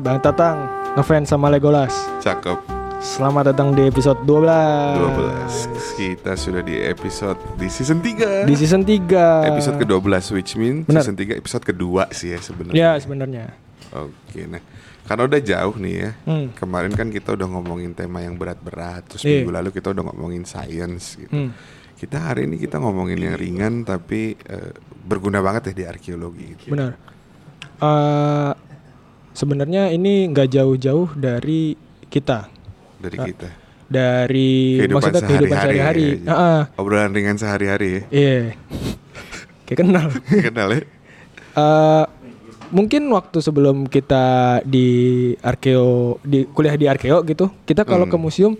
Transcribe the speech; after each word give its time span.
Bang 0.00 0.16
Tatang 0.18 0.64
ngefans 0.96 1.28
sama 1.28 1.52
Legolas. 1.52 1.92
Cakep. 2.24 2.56
Selamat 3.00 3.52
datang 3.52 3.72
di 3.72 3.84
episode 3.84 4.16
12. 4.24 4.48
12. 4.48 5.96
Kita 5.96 6.32
sudah 6.36 6.64
di 6.64 6.76
episode 6.80 7.36
di 7.56 7.68
season 7.68 8.00
3. 8.00 8.48
Di 8.48 8.54
season 8.56 8.80
3. 8.84 9.48
episode 9.52 9.76
ke-12 9.80 10.12
which 10.32 10.56
mean 10.56 10.84
Benar. 10.84 11.04
season 11.04 11.16
3 11.16 11.36
episode 11.36 11.64
kedua 11.64 12.08
sih 12.12 12.32
ya 12.32 12.40
sebenarnya. 12.40 12.76
Ya, 12.76 12.90
sebenarnya. 12.96 13.44
Oke, 13.92 14.48
nah. 14.48 14.60
Karena 15.04 15.22
udah 15.28 15.40
jauh 15.40 15.76
nih 15.76 15.94
ya. 15.96 16.10
Hmm. 16.24 16.46
Kemarin 16.56 16.92
kan 16.96 17.08
kita 17.08 17.36
udah 17.36 17.48
ngomongin 17.48 17.92
tema 17.92 18.24
yang 18.24 18.36
berat-berat, 18.36 19.04
terus 19.04 19.24
Iya. 19.24 19.42
minggu 19.44 19.52
lalu 19.52 19.68
kita 19.72 19.92
udah 19.92 20.04
ngomongin 20.12 20.44
science 20.44 21.20
gitu. 21.20 21.32
Hmm. 21.32 21.50
Kita 21.96 22.16
hari 22.32 22.48
ini 22.48 22.56
kita 22.56 22.80
ngomongin 22.80 23.20
yang 23.20 23.36
ringan 23.36 23.84
tapi 23.84 24.32
eh, 24.32 24.72
berguna 25.04 25.44
banget 25.44 25.72
ya 25.72 25.74
di 25.76 25.84
arkeologi 25.84 26.46
gitu. 26.56 26.72
Benar. 26.72 26.96
Eh, 27.80 28.52
sebenarnya 29.32 29.88
ini 29.88 30.28
nggak 30.28 30.48
jauh-jauh 30.50 31.14
dari 31.14 31.74
kita. 32.06 32.50
dari 32.96 33.16
Ah. 33.16 33.26
kita. 33.26 33.48
Dari 33.86 34.50
Kehidupan 34.78 34.94
maksudnya 34.94 35.22
kehidupan 35.24 35.56
sehari-hari 35.56 36.04
ya, 36.04 36.14
jadi 36.14 36.30
Heeh. 36.30 36.60
Obrolan 36.76 37.10
ringan 37.10 37.36
sehari-hari 37.36 37.88
ya. 37.90 38.02
Iya. 38.12 38.36
Kayak 39.64 39.78
kenal. 39.80 40.06
Kenal 40.46 40.68
ya? 40.70 40.80
Eh, 41.50 42.04
mungkin 42.70 43.02
waktu 43.08 43.38
sebelum 43.40 43.86
kita 43.86 44.24
di 44.62 44.88
arkeo 45.36 46.20
di 46.22 46.46
kuliah 46.46 46.76
di 46.76 46.86
arkeo 46.86 47.24
gitu, 47.24 47.50
kita 47.64 47.82
kalau 47.82 48.06
Hmm. 48.06 48.12
ke 48.12 48.18
museum 48.20 48.52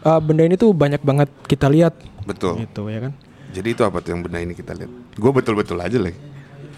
eh, 0.00 0.20
benda 0.20 0.42
ini 0.42 0.56
tuh 0.56 0.72
banyak 0.72 1.00
banget 1.00 1.28
kita 1.44 1.68
lihat 1.68 1.92
Betul. 2.24 2.60
gitu 2.60 2.88
ya 2.88 3.08
kan. 3.08 3.12
Jadi 3.50 3.68
itu 3.70 3.82
apa 3.82 3.98
tuh 3.98 4.12
yang 4.12 4.20
benda 4.20 4.38
ini 4.38 4.52
kita 4.52 4.72
lihat? 4.72 4.90
Gue 5.14 5.30
betul-betul 5.30 5.76
aja 5.76 5.96
lah. 5.96 6.12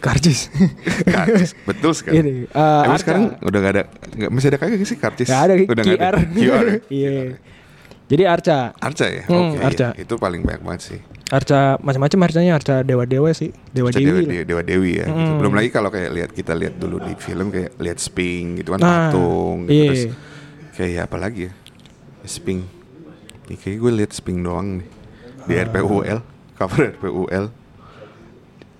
Karcis. 0.02 0.50
Karcis, 1.06 1.54
betul 1.62 1.94
sekali. 1.94 2.18
Ini 2.18 2.32
eh, 2.44 2.50
Emang 2.50 2.90
arca. 2.90 3.00
sekarang 3.00 3.24
udah 3.38 3.58
gak 3.60 3.72
ada, 3.72 3.84
nggak 4.12 4.30
masih 4.30 4.48
ada 4.50 4.58
kagak 4.58 4.82
sih 4.82 4.98
karcis? 4.98 5.26
Nggak 5.26 5.42
ada 5.44 5.54
Udah 5.64 5.84
QR. 5.86 6.14
QR. 6.28 6.64
ya? 6.66 6.74
Iya. 6.90 7.14
Jadi 8.04 8.22
arca. 8.26 8.58
Arca 8.76 9.06
ya? 9.06 9.22
Hmm, 9.24 9.54
Oke, 9.54 9.62
arca. 9.62 9.88
iya. 9.88 10.02
itu 10.02 10.14
paling 10.16 10.42
banyak 10.42 10.60
banget 10.60 10.82
sih. 10.84 11.00
Arca 11.30 11.78
macam-macam 11.78 12.18
arcanya 12.20 12.52
arca 12.52 12.74
dewa-dewa 12.82 13.30
sih, 13.32 13.54
dewa 13.70 13.88
Arca 13.88 13.96
dewi. 13.96 14.26
dewa, 14.26 14.44
dewa, 14.44 14.62
dewi 14.62 14.92
ya. 14.98 15.06
gitu. 15.06 15.16
Hmm. 15.16 15.38
Belum 15.38 15.54
lagi 15.54 15.68
kalau 15.70 15.88
kayak 15.88 16.10
lihat 16.10 16.30
kita 16.30 16.52
lihat 16.52 16.74
dulu 16.76 17.00
di 17.00 17.14
film 17.16 17.48
kayak 17.48 17.78
lihat 17.78 17.96
Sping 17.96 18.58
gitu 18.58 18.74
kan 18.74 18.80
Nah, 18.80 18.90
patung 19.08 19.64
gitu. 19.64 19.72
iya. 19.72 19.88
Terus 19.88 20.04
kayak 20.74 21.02
apa 21.06 21.16
lagi 21.16 21.40
ya? 21.46 21.52
Sping. 22.22 22.60
Nih 23.46 23.56
kayak 23.56 23.78
gue 23.78 23.92
lihat 23.96 24.12
Sping 24.12 24.38
doang 24.40 24.68
nih 24.76 24.88
di 25.42 25.54
Ah. 25.54 25.64
RPUL, 25.64 26.18
cover 26.52 26.92
RPUL. 26.92 27.44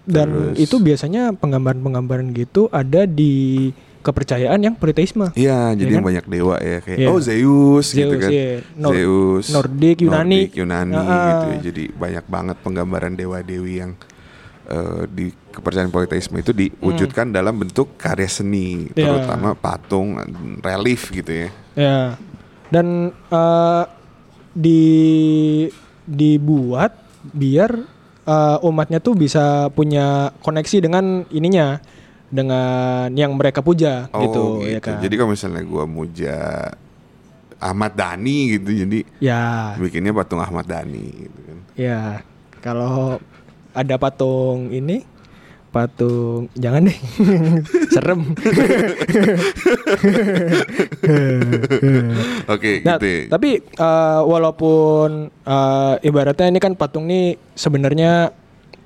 Dan 0.03 0.29
Terus- 0.53 0.59
itu 0.59 0.77
biasanya 0.79 1.31
penggambaran-penggambaran 1.33 2.35
gitu 2.35 2.67
ada 2.69 3.07
di 3.07 3.71
kepercayaan 4.03 4.59
yang 4.59 4.75
politeisme. 4.75 5.31
Iya, 5.33 5.79
jadi 5.79 5.87
Iya 5.87 5.95
yang 5.95 6.03
kan? 6.03 6.11
banyak 6.11 6.27
dewa 6.27 6.57
ya 6.59 6.79
kayak 6.83 6.99
Iya. 6.99 7.09
oh 7.09 7.19
Zeus, 7.23 7.87
gitu 7.95 8.11
Zeus, 8.11 8.19
kan. 8.19 8.31
iya. 8.31 8.51
Nor- 8.75 8.93
Zeus, 8.93 9.47
Nordik, 9.49 9.97
Yunani. 10.03 10.41
Nordik, 10.43 10.59
Yunani 10.59 10.95
Ah. 10.97 11.07
gitu 11.07 11.47
ya. 11.47 11.59
Jadi 11.63 11.85
banyak 11.93 12.25
banget 12.27 12.57
penggambaran 12.61 13.15
dewa-dewi 13.15 13.75
yang 13.79 13.93
eh, 14.65 15.05
di 15.07 15.27
kepercayaan 15.53 15.91
politeisme 15.91 16.39
itu 16.39 16.51
diwujudkan 16.51 17.29
dalam 17.29 17.59
bentuk 17.59 17.95
karya 17.95 18.27
seni, 18.27 18.89
Iya. 18.89 19.11
terutama 19.11 19.55
patung, 19.55 20.17
relief 20.59 21.11
gitu 21.11 21.29
ya. 21.29 21.49
Ya. 21.75 21.99
Dan 22.69 23.11
eh, 23.11 23.85
di 24.53 24.83
dibuat 26.05 26.95
biar 27.25 27.85
eh, 28.23 28.57
umatnya 28.63 28.99
tuh 28.99 29.15
bisa 29.15 29.69
punya 29.71 30.31
koneksi 30.41 30.77
dengan 30.83 31.05
ininya 31.29 31.79
dengan 32.33 33.13
yang 33.13 33.37
mereka 33.37 33.61
puja 33.61 34.09
Oh 34.11 34.25
gitu, 34.25 34.43
gitu. 34.65 34.73
ya 34.73 34.79
kan. 34.81 34.99
Jadi 35.05 35.15
kalau 35.21 35.31
misalnya 35.31 35.63
gua 35.63 35.85
muja 35.85 36.37
Ahmad 37.63 37.93
Dhani 37.95 38.59
gitu, 38.59 38.71
jadi 38.75 38.99
ya, 39.21 39.77
bikinnya 39.79 40.11
patung 40.11 40.41
Ahmad 40.41 40.67
Dhani 40.67 41.29
gitu 41.29 41.39
kan. 41.47 41.59
ya. 41.77 42.01
Kalau 42.59 43.19
ada 43.73 43.95
patung 43.99 44.71
ini 44.71 45.03
patung 45.73 46.53
jangan 46.55 46.85
deh 46.85 46.99
serem 47.95 48.21
Oke, 52.47 52.83
Nah, 52.83 52.97
gitu. 52.97 53.07
ya. 53.07 53.21
tapi 53.29 53.51
eh, 53.59 54.21
walaupun 54.23 55.09
eh, 55.29 55.95
ibaratnya 56.03 56.47
ini 56.47 56.59
kan 56.59 56.75
patung 56.75 57.07
ini 57.07 57.23
sebenarnya 57.53 58.31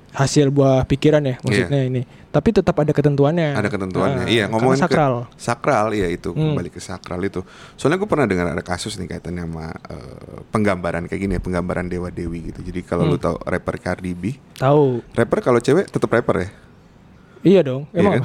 hasil 0.09 0.49
buah 0.49 0.81
pikiran 0.83 1.21
ya 1.21 1.37
maksudnya 1.39 1.81
ini, 1.83 2.01
tapi 2.27 2.49
tetap 2.49 2.73
ada 2.73 2.89
ketentuannya. 2.89 3.53
Ada 3.53 3.69
ketentuannya. 3.69 4.23
Nah, 4.23 4.27
iya, 4.27 4.49
ngomongin 4.49 4.81
sakral. 4.81 5.29
ke 5.29 5.37
sakral 5.37 5.93
ya 5.93 6.09
itu 6.09 6.33
Hmm. 6.33 6.57
kembali 6.57 6.69
ke 6.69 6.81
sakral 6.81 7.21
itu. 7.21 7.45
Soalnya 7.75 8.01
gue 8.01 8.09
pernah 8.09 8.25
dengar 8.25 8.49
ada 8.49 8.63
kasus 8.63 8.97
nih 8.97 9.05
kaitannya 9.07 9.45
sama 9.45 9.69
eh, 9.69 10.17
penggambaran 10.49 11.05
kayak 11.05 11.21
gini 11.21 11.33
ya, 11.37 11.41
penggambaran 11.43 11.85
dewa 11.85 12.09
dewi 12.09 12.49
gitu. 12.49 12.63
Jadi 12.63 12.81
kalau 12.81 13.05
lu 13.05 13.15
Hmm. 13.15 13.25
tahu 13.27 13.37
rapper 13.45 13.77
Cardi 13.77 14.11
B, 14.11 14.23
Tahu. 14.57 15.05
rapper 15.13 15.39
kalau 15.43 15.59
cewek 15.59 15.85
tetap 15.85 16.09
rapper 16.09 16.35
ya. 16.39 16.49
Iya 17.39 17.61
dong. 17.61 17.85
Iya 17.89 17.99
Emang 17.99 18.13
kan? 18.17 18.23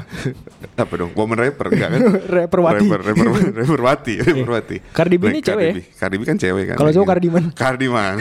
apa 0.79 0.93
dong? 1.01 1.11
Woman 1.13 1.39
rapper 1.39 1.67
enggak 1.69 1.89
kan? 1.91 2.01
Rapper 2.35 2.61
Wati. 2.61 2.85
Rapper, 2.85 3.01
rapper, 3.05 3.29
rapper 3.61 3.81
Wati, 3.81 4.15
rapper 4.19 4.51
Wati. 4.51 4.77
Cardi 4.91 5.17
B 5.17 5.23
ini 5.29 5.41
cewek 5.41 5.65
ya? 5.65 5.75
Cardi 5.97 6.17
B. 6.17 6.23
Kan 6.23 6.37
cewek 6.37 6.65
kan. 6.67 6.77
Kalau 6.77 6.91
cowok 6.91 7.05
Iya. 7.05 7.13
Cardiman. 7.13 7.45
Cardiman. 7.53 8.15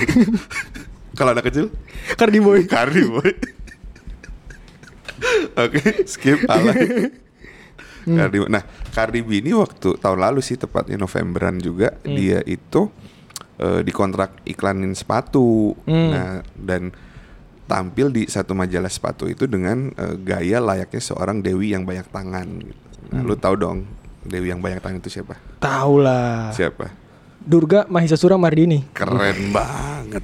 kalau 1.12 1.32
anak 1.32 1.46
kecil 1.46 1.68
Cardi 2.14 2.40
boy. 2.40 2.60
Cardi 2.66 3.02
boy. 3.04 3.32
Oke, 5.54 5.82
skip 6.06 6.40
alay. 6.48 7.14
Hmm. 8.02 8.18
Cardi, 8.18 8.38
nah, 8.50 8.64
Cardi 8.90 9.22
B 9.22 9.38
ini 9.38 9.54
waktu 9.54 9.94
tahun 9.96 10.18
lalu 10.20 10.42
sih 10.42 10.58
tepatnya 10.58 10.98
Novemberan 10.98 11.62
juga 11.62 11.94
Hmm. 12.02 12.18
dia 12.18 12.42
itu 12.42 12.90
eh, 13.56 13.86
dikontrak 13.86 14.42
iklanin 14.44 14.92
sepatu. 14.92 15.78
Hmm. 15.86 16.10
Nah, 16.10 16.30
dan 16.58 16.90
tampil 17.72 18.12
di 18.12 18.28
satu 18.28 18.52
majalah 18.52 18.92
sepatu 18.92 19.26
itu 19.26 19.48
dengan 19.48 19.88
eh, 19.90 20.16
gaya 20.18 20.60
layaknya 20.60 21.00
seorang 21.00 21.40
dewi 21.40 21.72
yang 21.72 21.88
banyak 21.88 22.06
tangan 22.06 22.48
gitu. 22.60 22.76
Nah, 23.08 23.18
Hmm. 23.18 23.28
lu 23.28 23.36
tahu 23.36 23.56
dong 23.56 23.78
dewi 24.22 24.52
yang 24.52 24.60
banyak 24.60 24.80
tangan 24.80 25.00
itu 25.00 25.08
siapa? 25.10 25.40
Tahu 25.58 25.94
lah. 25.98 26.52
Siapa? 26.52 26.92
Durga 27.40 27.88
Mahisasura 27.88 28.36
Mardini. 28.36 28.84
Keren 28.92 29.50
banget. 29.56 30.24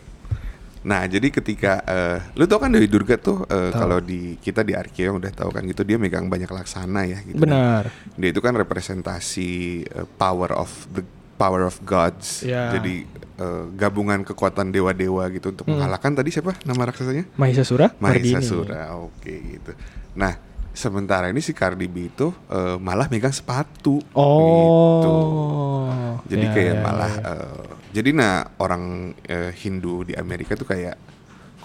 Nah, 0.83 1.03
jadi 1.03 1.27
ketika 1.29 1.83
eh, 1.83 2.17
lu 2.33 2.45
tau 2.45 2.59
kan 2.59 2.71
Dewi 2.71 2.87
Durga 2.87 3.15
tuh 3.15 3.43
Tahu. 3.43 3.71
kalau 3.71 3.99
di 3.99 4.35
kita 4.37 4.61
di 4.61 4.71
Arkeo 4.71 5.19
udah 5.19 5.31
tahu 5.31 5.51
kan 5.51 5.63
gitu 5.63 5.83
dia 5.83 5.95
megang 5.95 6.27
banyak 6.27 6.47
laksana 6.47 7.03
ya 7.03 7.19
gitu. 7.23 7.35
Benar. 7.35 7.91
Dia 8.15 8.29
itu 8.29 8.39
kan 8.39 8.55
representasi 8.55 9.49
eh, 9.83 10.07
power 10.15 10.51
of 10.53 10.71
the 10.91 11.03
power 11.37 11.63
of 11.63 11.77
gods. 11.81 12.41
Ya. 12.41 12.73
Jadi 12.73 13.05
eh, 13.37 13.63
gabungan 13.71 14.21
kekuatan 14.23 14.69
dewa-dewa 14.69 15.29
gitu 15.29 15.51
untuk 15.51 15.63
Hmm. 15.63 15.77
mengalahkan 15.77 16.11
tadi 16.11 16.29
siapa 16.29 16.57
nama 16.63 16.83
raksasanya? 16.83 17.29
Mahisasura 17.33 17.93
Mardini. 17.97 18.33
Mahesasura. 18.33 18.97
Oke 18.97 19.33
gitu. 19.53 19.71
Nah, 20.13 20.33
sementara 20.71 21.29
ini 21.29 21.37
si 21.37 21.53
Cardi 21.53 21.85
B 21.85 22.07
itu 22.07 22.33
eh, 22.47 22.77
malah 22.77 23.05
megang 23.07 23.29
sepatu. 23.31 24.01
gitu. 24.01 25.11
Oh. 25.11 26.17
Jadi 26.25 26.43
Ya, 26.43 26.51
kayak 26.51 26.73
ya, 26.73 26.81
malah 26.81 27.13
ya. 27.13 27.31
eh, 27.31 27.65
jadi 27.93 28.09
nah 28.11 28.33
orang 28.57 28.83
eh, 29.23 29.53
Hindu 29.53 30.03
di 30.03 30.13
Amerika 30.13 30.53
tuh 30.53 30.65
kayak 30.65 30.97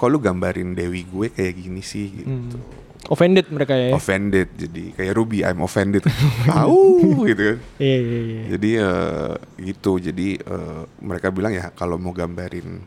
kok 0.03 0.11
lu 0.11 0.19
gambarin 0.19 0.75
dewi 0.75 1.07
gue 1.07 1.31
kayak 1.31 1.55
gini 1.57 1.79
sih 1.79 2.11
gitu. 2.13 2.27
Hmm. 2.27 2.81
offended 3.05 3.47
mereka 3.49 3.75
ya. 3.75 3.91
Offended 3.93 4.51
jadi 4.53 4.95
kayak 4.95 5.13
Ruby 5.13 5.43
I'm 5.43 5.59
offended. 5.61 6.03
Au 6.53 6.99
gitu 7.23 7.43
kan. 7.45 7.59
Iya 7.77 7.99
iya 7.99 8.21
iya. 8.21 8.43
Jadi 8.49 8.71
eh, 8.77 9.35
gitu. 9.65 9.93
Jadi 9.97 10.29
eh, 10.37 10.83
mereka 11.01 11.31
bilang 11.31 11.51
ya 11.51 11.71
kalau 11.71 11.95
mau 11.97 12.11
gambarin 12.11 12.79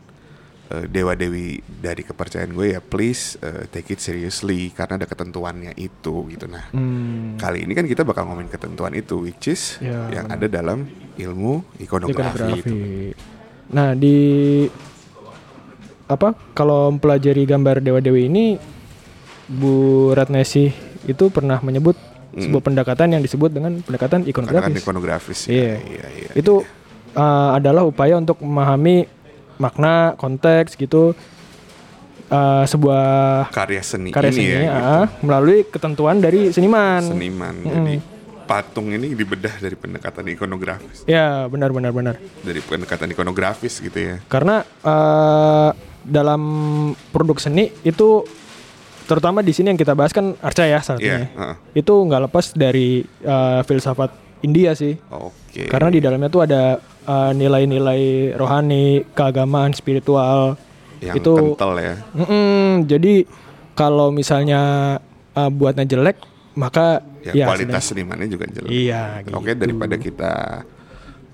eh, 0.66 0.84
dewa-dewi 0.86 1.46
dari 1.78 2.00
kepercayaan 2.00 2.48
gue 2.50 2.66
ya 2.70 2.80
please 2.82 3.36
eh, 3.38 3.64
take 3.66 3.92
it 3.92 4.00
seriously 4.00 4.68
karena 4.70 4.96
ada 4.96 5.06
ketentuannya 5.06 5.72
itu 5.74 6.14
gitu. 6.26 6.44
Nah, 6.46 6.64
Hmm. 6.68 7.36
kali 7.36 7.64
ini 7.64 7.72
kan 7.72 7.84
kita 7.84 8.00
bakal 8.00 8.24
ngomongin 8.24 8.48
ketentuan 8.50 8.92
itu 8.92 9.20
which 9.20 9.46
is 9.46 9.76
Ya, 9.78 10.08
yang 10.10 10.28
benar. 10.28 10.36
ada 10.38 10.46
dalam 10.50 10.78
ilmu 11.14 11.60
ikonografi, 11.76 12.52
itu. 12.56 12.74
Nah 13.68 13.92
di 13.92 14.16
apa 16.06 16.38
kalau 16.54 16.94
mempelajari 16.94 17.42
gambar 17.42 17.82
dewa-dewi 17.82 18.30
ini 18.30 18.44
Bu 19.46 20.10
Ratnesi 20.14 20.70
itu 21.06 21.30
pernah 21.30 21.58
menyebut 21.62 21.94
sebuah 22.36 22.62
pendekatan 22.62 23.16
yang 23.16 23.22
disebut 23.24 23.48
dengan 23.48 23.80
pendekatan 23.80 24.20
Karena 24.22 24.60
kan 24.60 24.70
ikonografis. 24.70 24.82
ikonografis 24.84 25.40
ya. 25.48 25.52
Iya. 25.54 25.74
iya, 25.80 26.06
iya, 26.12 26.30
itu 26.36 26.54
iya. 26.60 27.16
uh, 27.16 27.50
adalah 27.56 27.82
upaya 27.88 28.20
untuk 28.20 28.36
memahami 28.44 29.08
makna, 29.56 30.12
konteks 30.20 30.76
gitu 30.76 31.16
uh, 32.28 32.64
sebuah 32.68 33.48
karya 33.56 33.80
seni 33.80 34.12
karya 34.12 34.30
ini 34.30 34.36
seni 34.36 34.52
ya 34.52 34.60
gitu. 34.60 34.76
ah, 34.76 35.06
melalui 35.24 35.58
ketentuan 35.64 36.20
dari 36.20 36.52
seniman. 36.52 37.02
seniman. 37.08 37.54
Mm-mm. 37.56 37.72
Jadi 37.72 37.96
patung 38.46 38.94
ini 38.94 39.10
dibedah 39.10 39.58
dari 39.58 39.74
pendekatan 39.74 40.22
ikonografis, 40.30 41.02
Ya 41.10 41.50
benar 41.50 41.74
benar 41.74 41.90
benar. 41.90 42.14
dari 42.46 42.62
pendekatan 42.62 43.10
ikonografis 43.10 43.82
gitu 43.82 43.98
ya. 43.98 44.22
Karena 44.30 44.62
eh, 44.62 45.70
dalam 46.06 46.40
produk 47.10 47.36
seni 47.36 47.74
itu 47.82 48.22
terutama 49.06 49.42
di 49.42 49.50
sini 49.50 49.70
yang 49.70 49.78
kita 49.78 49.94
bahas 49.94 50.10
kan 50.10 50.34
arca 50.38 50.62
ya 50.62 50.78
saat 50.82 50.98
Iya, 50.98 51.22
ini. 51.22 51.26
heeh. 51.34 51.54
Itu 51.76 51.94
nggak 52.06 52.30
lepas 52.30 52.54
dari 52.54 53.02
eh, 53.02 53.60
filsafat 53.62 54.10
India 54.42 54.72
sih. 54.72 54.94
Oke. 55.10 55.66
Karena 55.66 55.88
di 55.88 55.98
dalamnya 55.98 56.28
tuh 56.28 56.44
ada 56.44 56.76
uh, 57.08 57.32
nilai-nilai 57.32 58.34
rohani, 58.36 59.02
keagamaan, 59.16 59.72
spiritual. 59.72 60.54
yang 61.00 61.12
itu 61.16 61.32
kental 61.32 61.76
ya. 61.76 61.94
Mm-mm, 62.16 62.88
jadi 62.88 63.28
kalau 63.76 64.08
misalnya 64.08 64.60
uh, 65.32 65.50
buatnya 65.52 65.84
jelek, 65.84 66.20
maka 66.56 67.00
Ya, 67.26 67.42
ya 67.42 67.46
kualitas 67.50 67.90
senimannya 67.90 68.30
juga 68.30 68.46
jelek. 68.46 68.70
Iya, 68.70 69.26
gitu. 69.26 69.34
Oke, 69.34 69.58
daripada 69.58 69.98
kita 69.98 70.32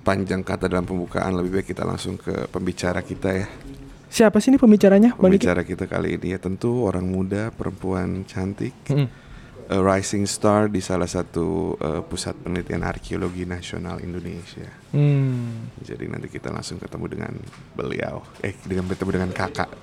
panjang 0.01 0.41
kata 0.41 0.65
dalam 0.65 0.83
pembukaan, 0.83 1.37
lebih 1.37 1.61
baik 1.61 1.69
kita 1.69 1.85
langsung 1.85 2.17
ke 2.17 2.49
pembicara 2.49 3.05
kita 3.05 3.29
ya. 3.29 3.47
Siapa 4.13 4.37
sih 4.37 4.53
ini 4.53 4.61
pembicaranya? 4.61 5.17
Pembicara 5.17 5.65
kita 5.65 5.89
kali 5.89 6.21
ini 6.21 6.37
ya 6.37 6.39
tentu 6.39 6.85
orang 6.85 7.09
muda, 7.09 7.49
perempuan 7.49 8.29
cantik, 8.29 8.77
Mm-mm. 8.85 9.09
a 9.73 9.77
rising 9.81 10.29
star 10.29 10.69
di 10.69 10.77
salah 10.85 11.09
satu 11.09 11.73
uh, 11.81 12.01
pusat 12.05 12.37
penelitian 12.37 12.85
arkeologi 12.85 13.49
nasional 13.49 13.97
Indonesia. 14.05 14.69
Hmm, 14.93 15.73
Jadi 15.81 16.05
nanti 16.05 16.29
kita 16.29 16.53
langsung 16.53 16.77
ketemu 16.77 17.05
dengan 17.09 17.33
beliau. 17.73 18.21
Eh, 18.45 18.53
dengan 18.61 18.85
bertemu 18.85 19.09
dengan 19.17 19.31
kakak. 19.33 19.73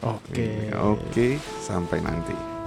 Oke. 0.00 0.72
Oke, 0.72 1.36
sampai 1.60 2.00
nanti. 2.00 2.57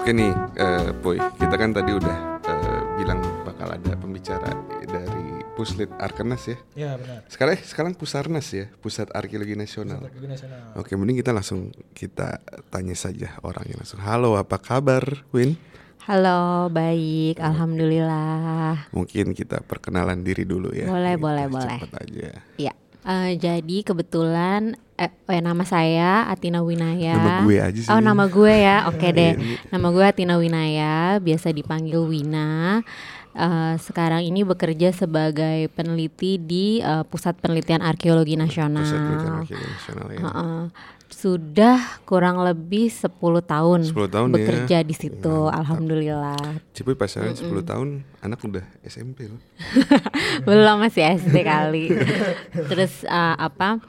Oke 0.00 0.16
nih, 0.16 0.32
eh 0.56 0.96
Boy, 1.04 1.20
kita 1.36 1.60
kan 1.60 1.76
tadi 1.76 1.92
udah 1.92 2.40
eh, 2.48 2.80
bilang 2.96 3.20
bakal 3.44 3.68
ada 3.68 3.92
pembicara 4.00 4.48
dari 4.88 5.44
Puslit 5.52 5.92
Arkenas 6.00 6.48
ya. 6.48 6.56
Ya 6.72 6.90
benar. 6.96 7.28
Sekarang 7.28 7.52
eh, 7.52 7.60
sekarang 7.60 7.92
Pusarnas 7.92 8.48
ya, 8.48 8.72
Pusat 8.80 9.12
Arkeologi 9.12 9.60
Nasional. 9.60 10.00
Strategi 10.00 10.24
nasional. 10.24 10.72
Oke, 10.80 10.96
mending 10.96 11.20
kita 11.20 11.36
langsung 11.36 11.68
kita 11.92 12.40
tanya 12.72 12.96
saja 12.96 13.36
orangnya 13.44 13.84
langsung. 13.84 14.00
Halo, 14.00 14.40
apa 14.40 14.56
kabar, 14.56 15.04
Win? 15.36 15.60
Halo, 16.08 16.72
baik, 16.72 17.36
alhamdulillah. 17.36 18.88
Mungkin 18.96 19.36
kita 19.36 19.60
perkenalan 19.60 20.24
diri 20.24 20.48
dulu 20.48 20.72
ya. 20.72 20.88
Boleh, 20.88 21.20
Gitu, 21.20 21.28
boleh, 21.28 21.44
boleh. 21.52 21.76
Cepet 21.76 21.92
aja. 22.00 22.30
Ya, 22.56 22.72
eh, 23.06 23.32
jadi 23.40 23.76
kebetulan 23.84 24.76
eh, 25.00 25.08
oh 25.08 25.32
ya, 25.32 25.40
nama 25.40 25.64
saya 25.64 26.28
Atina 26.28 26.60
Winaya. 26.60 27.16
Nama 27.16 27.32
gue 27.48 27.56
aja 27.56 27.80
sih. 27.80 27.88
Oh, 27.88 28.00
nama 28.04 28.28
gue 28.28 28.52
ya. 28.52 28.84
Oke 28.92 29.08
deh. 29.10 29.32
Iya. 29.36 29.56
Nama 29.72 29.86
gue 29.88 30.04
Atina 30.04 30.34
Winaya, 30.36 31.16
biasa 31.18 31.52
dipanggil 31.56 32.04
Wina. 32.04 32.84
Eh, 33.30 33.74
sekarang 33.78 34.26
ini 34.26 34.42
bekerja 34.42 34.90
sebagai 34.90 35.70
peneliti 35.72 36.36
di 36.36 36.82
eh, 36.82 37.04
Pusat 37.06 37.40
Penelitian 37.40 37.80
Arkeologi 37.80 38.34
Nasional. 38.36 38.84
Pusat 38.84 39.00
Penelitian 39.00 39.34
Arkeologi 39.40 39.70
Nasional 39.70 40.06
ya. 40.10 40.20
Heeh. 40.20 40.62
Sudah 41.10 42.00
kurang 42.06 42.40
lebih 42.40 42.88
10 42.88 43.10
tahun, 43.44 43.80
10 43.90 44.08
tahun 44.08 44.28
ya. 44.30 44.34
bekerja 44.38 44.76
di 44.86 44.94
situ. 44.94 45.36
Alhamdulillah. 45.50 46.62
Cipuy 46.72 46.94
pasaran 46.96 47.36
10 47.36 47.50
tahun, 47.66 48.06
anak 48.22 48.40
udah 48.40 48.64
SMP 48.86 49.28
loh. 49.28 49.42
belum 50.46 50.76
masih 50.80 51.04
SD 51.20 51.36
kali 51.44 51.92
terus 52.70 53.04
uh, 53.06 53.36
apa 53.36 53.80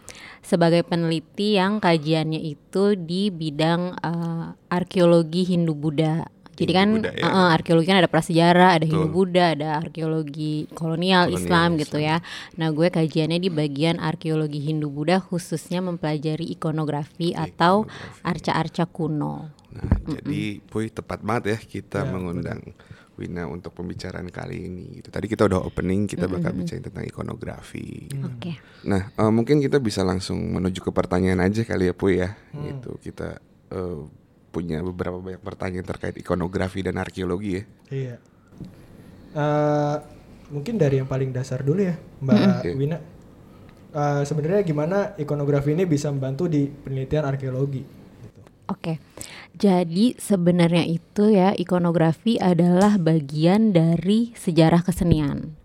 sebagai 0.42 0.84
peneliti 0.84 1.56
yang 1.56 1.80
kajiannya 1.80 2.42
itu 2.42 2.98
di 2.98 3.30
bidang 3.30 3.96
uh, 4.02 4.58
arkeologi 4.68 5.46
Hindu 5.48 5.78
Buddha 5.78 6.28
jadi 6.62 6.74
kan 6.78 6.90
Hindu-Buddha, 7.02 7.12
ya. 7.18 7.26
uh, 7.26 7.34
uh, 7.34 7.50
arkeologi 7.58 7.88
kan 7.90 8.00
ada 8.00 8.12
prasejarah, 8.12 8.70
ada 8.78 8.86
Hindu 8.86 9.10
Betul. 9.10 9.16
Buddha, 9.18 9.46
ada 9.58 9.70
arkeologi 9.82 10.54
kolonial, 10.72 11.26
Kolonial 11.28 11.42
Islam 11.42 11.70
Islam. 11.76 11.82
gitu 11.82 11.98
ya. 11.98 12.18
Nah, 12.56 12.70
gue 12.70 12.88
kajiannya 12.94 13.40
di 13.42 13.50
bagian 13.50 13.98
arkeologi 13.98 14.60
Hindu 14.62 14.94
Buddha 14.94 15.18
khususnya 15.18 15.82
mempelajari 15.82 16.46
ikonografi 16.54 17.34
atau 17.34 17.90
arca-arca 18.22 18.86
kuno. 18.86 19.50
Nah, 19.72 19.88
jadi 20.20 20.60
Puy 20.68 20.92
tepat 20.92 21.24
banget 21.24 21.44
ya 21.56 21.58
kita 21.58 22.04
mengundang 22.04 22.60
Wina 23.22 23.46
untuk 23.46 23.78
pembicaraan 23.78 24.28
kali 24.34 24.66
ini. 24.66 24.86
Gitu. 25.00 25.14
Tadi 25.14 25.26
kita 25.30 25.46
udah 25.46 25.62
opening, 25.62 26.10
kita 26.10 26.26
bakal 26.26 26.58
bicarain 26.58 26.82
tentang 26.82 27.06
ikonografi. 27.06 28.10
Oke. 28.26 28.58
Nah, 28.90 29.14
eh, 29.14 29.32
mungkin 29.32 29.62
kita 29.62 29.78
bisa 29.78 30.02
langsung 30.02 30.42
menuju 30.58 30.82
ke 30.82 30.90
pertanyaan 30.90 31.46
aja 31.46 31.62
kali 31.62 31.92
ya, 31.92 31.94
Puy 31.94 32.18
ya. 32.18 32.34
Gitu. 32.56 32.98
Kita 32.98 33.38
eh, 33.70 34.02
punya 34.52 34.84
beberapa 34.84 35.18
banyak 35.18 35.40
pertanyaan 35.40 35.88
terkait 35.88 36.16
ikonografi 36.20 36.84
dan 36.84 37.00
arkeologi 37.00 37.58
ya. 37.58 37.64
Iya. 37.88 38.16
Eh, 39.32 39.96
mungkin 40.52 40.76
dari 40.76 41.00
yang 41.00 41.08
paling 41.08 41.32
dasar 41.32 41.64
dulu 41.64 41.88
ya, 41.88 41.96
Mbak 42.20 42.36
Oke. 42.60 42.70
Wina. 42.76 42.98
Eh, 43.92 44.22
Sebenarnya 44.28 44.62
gimana 44.68 45.16
ikonografi 45.16 45.72
ini 45.72 45.88
bisa 45.88 46.12
membantu 46.12 46.52
di 46.52 46.68
penelitian 46.68 47.24
arkeologi? 47.24 47.84
Oke, 48.72 49.04
jadi 49.52 50.16
sebenarnya 50.16 50.88
itu 50.88 51.28
ya 51.28 51.52
ikonografi 51.52 52.40
adalah 52.40 52.96
bagian 52.96 53.76
dari 53.76 54.32
sejarah 54.32 54.80
kesenian. 54.80 55.61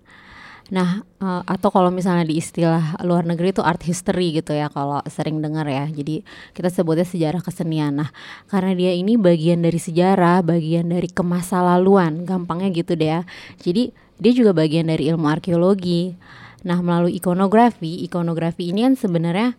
Nah, 0.67 1.07
eh, 1.23 1.43
atau 1.47 1.71
kalau 1.71 1.95
misalnya 1.95 2.27
di 2.27 2.43
istilah 2.43 2.99
luar 3.07 3.23
negeri 3.23 3.55
itu 3.55 3.63
art 3.63 3.87
history 3.87 4.35
gitu 4.35 4.51
ya, 4.51 4.67
kalau 4.67 4.99
sering 5.07 5.39
dengar 5.39 5.67
ya. 5.71 5.87
Jadi 5.87 6.27
kita 6.57 6.69
sebutnya 6.75 7.07
sejarah 7.07 7.39
kesenian. 7.39 8.03
Nah, 8.03 8.11
karena 8.51 8.75
dia 8.75 8.93
ini 8.95 9.15
bagian 9.15 9.63
dari 9.63 9.79
sejarah, 9.79 10.43
bagian 10.43 10.91
dari 10.91 11.07
kemasa 11.07 11.63
laluan, 11.63 12.27
gampangnya 12.27 12.75
gitu 12.75 12.99
deh 12.99 13.11
ya. 13.15 13.21
Jadi 13.63 13.95
dia 14.19 14.33
juga 14.35 14.57
bagian 14.57 14.91
dari 14.91 15.07
ilmu 15.07 15.29
arkeologi. 15.31 16.19
Nah, 16.67 16.83
melalui 16.83 17.15
ikonografi, 17.15 18.03
ikonografi 18.03 18.75
ini 18.75 18.83
kan 18.83 18.99
sebenarnya 18.99 19.55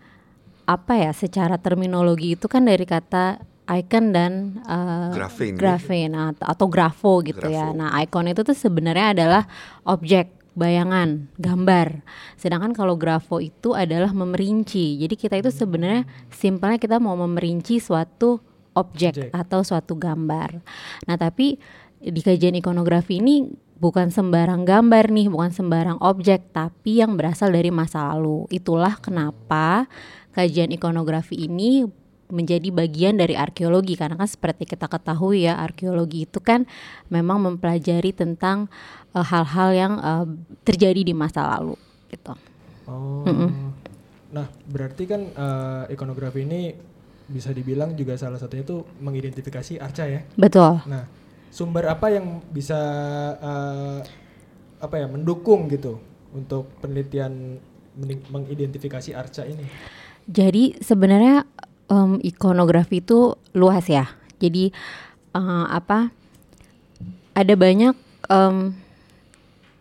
apa 0.67 0.99
ya 0.99 1.15
secara 1.15 1.55
terminologi 1.55 2.35
itu 2.35 2.51
kan 2.51 2.67
dari 2.67 2.83
kata 2.83 3.39
icon 3.67 4.15
dan 4.15 4.59
uh, 4.67 5.11
Graphein, 5.11 5.55
ya? 5.55 5.59
graphein 5.59 6.11
atau, 6.15 6.45
atau 6.47 6.65
grafo 6.71 7.19
gitu 7.23 7.47
ya. 7.47 7.71
Grafo. 7.71 7.79
Nah, 7.79 7.89
icon 7.99 8.27
itu 8.31 8.41
tuh 8.43 8.55
sebenarnya 8.55 9.15
adalah 9.15 9.43
objek, 9.83 10.31
bayangan, 10.57 11.29
gambar. 11.37 12.01
Sedangkan 12.33 12.73
kalau 12.73 12.97
grafo 12.97 13.37
itu 13.37 13.77
adalah 13.77 14.09
memerinci. 14.09 14.97
Jadi 14.97 15.13
kita 15.13 15.37
itu 15.37 15.53
sebenarnya 15.53 16.09
simpelnya 16.33 16.81
kita 16.81 16.97
mau 16.97 17.13
memerinci 17.13 17.77
suatu 17.77 18.41
objek 18.73 19.29
atau 19.33 19.61
suatu 19.61 19.93
gambar. 19.93 20.57
Nah, 21.05 21.17
tapi 21.17 21.61
di 22.01 22.21
kajian 22.21 22.57
ikonografi 22.57 23.21
ini 23.21 23.45
bukan 23.77 24.09
sembarang 24.09 24.65
gambar 24.65 25.13
nih, 25.13 25.29
bukan 25.29 25.53
sembarang 25.53 26.01
objek, 26.01 26.49
tapi 26.49 27.05
yang 27.05 27.13
berasal 27.13 27.53
dari 27.53 27.69
masa 27.69 28.09
lalu. 28.13 28.49
Itulah 28.49 28.97
kenapa 28.97 29.85
kajian 30.33 30.73
ikonografi 30.73 31.45
ini 31.45 31.85
menjadi 32.27 32.69
bagian 32.75 33.15
dari 33.15 33.39
arkeologi 33.39 33.95
karena 33.95 34.19
kan 34.19 34.27
seperti 34.27 34.67
kita 34.67 34.91
ketahui 34.91 35.47
ya 35.47 35.59
arkeologi 35.59 36.27
itu 36.27 36.43
kan 36.43 36.67
memang 37.07 37.39
mempelajari 37.39 38.11
tentang 38.11 38.67
eh, 39.15 39.25
hal-hal 39.25 39.69
yang 39.71 39.93
eh, 39.99 40.25
terjadi 40.67 41.01
di 41.07 41.13
masa 41.15 41.47
lalu 41.47 41.75
gitu. 42.11 42.35
Oh. 42.87 43.23
Nah, 44.31 44.47
berarti 44.67 45.03
kan 45.07 45.21
eh, 45.31 45.83
ikonografi 45.95 46.43
ini 46.43 46.75
bisa 47.27 47.51
dibilang 47.51 47.91
juga 47.95 48.15
salah 48.15 48.39
satunya 48.39 48.63
itu 48.63 48.83
mengidentifikasi 49.03 49.79
arca 49.79 50.03
ya. 50.07 50.23
Betul. 50.39 50.83
Nah, 50.87 51.03
sumber 51.51 51.87
apa 51.91 52.11
yang 52.11 52.43
bisa 52.51 52.79
eh, 53.39 53.99
apa 54.79 54.95
ya 54.95 55.07
mendukung 55.07 55.67
gitu 55.67 55.99
untuk 56.31 56.69
penelitian 56.83 57.59
mengidentifikasi 58.31 59.15
arca 59.15 59.43
ini? 59.47 59.65
Jadi 60.27 60.75
sebenarnya 60.83 61.47
em, 61.87 62.19
ikonografi 62.23 63.03
itu 63.03 63.35
luas 63.55 63.85
ya. 63.87 64.07
Jadi 64.39 64.71
eh, 65.35 65.65
apa? 65.67 66.11
Ada 67.37 67.53
banyak 67.53 67.95
em, 68.31 68.57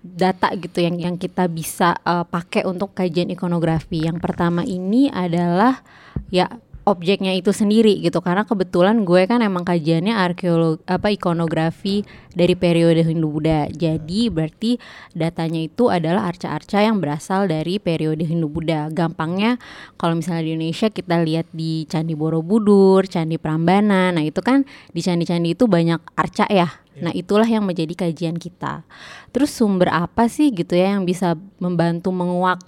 data 0.06 0.54
gitu 0.54 0.78
yang 0.78 0.96
yang 1.02 1.16
kita 1.18 1.50
bisa 1.50 1.98
eh, 2.06 2.24
pakai 2.26 2.66
untuk 2.66 2.94
kajian 2.94 3.30
ikonografi. 3.30 4.06
Yang 4.06 4.18
pertama 4.22 4.62
ini 4.62 5.10
adalah 5.10 5.82
ya 6.30 6.50
objeknya 6.86 7.34
itu 7.34 7.50
sendiri 7.50 7.98
gitu 7.98 8.22
karena 8.22 8.46
kebetulan 8.46 9.02
gue 9.02 9.26
kan 9.26 9.42
emang 9.42 9.66
kajiannya 9.66 10.14
arkeologi 10.14 10.86
apa 10.86 11.10
ikonografi 11.10 12.06
dari 12.30 12.54
periode 12.54 13.02
Hindu 13.02 13.26
Buddha. 13.26 13.66
Jadi 13.66 14.30
berarti 14.30 14.78
datanya 15.10 15.66
itu 15.66 15.90
adalah 15.90 16.30
arca-arca 16.30 16.78
yang 16.78 17.02
berasal 17.02 17.50
dari 17.50 17.82
periode 17.82 18.22
Hindu 18.22 18.46
Buddha. 18.46 18.86
Gampangnya 18.94 19.58
kalau 19.98 20.14
misalnya 20.14 20.46
di 20.46 20.50
Indonesia 20.54 20.86
kita 20.86 21.26
lihat 21.26 21.50
di 21.50 21.90
Candi 21.90 22.14
Borobudur, 22.14 23.02
Candi 23.10 23.34
Prambanan. 23.34 24.14
Nah, 24.14 24.22
itu 24.22 24.38
kan 24.38 24.62
di 24.94 25.02
candi-candi 25.02 25.58
itu 25.58 25.66
banyak 25.66 25.98
arca 26.14 26.46
ya. 26.46 26.70
Nah, 27.02 27.10
itulah 27.12 27.50
yang 27.50 27.66
menjadi 27.66 28.06
kajian 28.06 28.38
kita. 28.38 28.86
Terus 29.34 29.50
sumber 29.50 29.90
apa 29.90 30.30
sih 30.30 30.54
gitu 30.54 30.78
ya 30.78 30.94
yang 30.94 31.02
bisa 31.02 31.34
membantu 31.58 32.14
menguak 32.14 32.62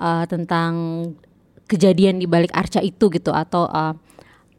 uh, 0.00 0.24
tentang 0.24 0.72
kejadian 1.70 2.18
di 2.18 2.26
balik 2.26 2.50
arca 2.50 2.82
itu 2.82 3.06
gitu 3.14 3.30
atau 3.30 3.70
uh, 3.70 3.94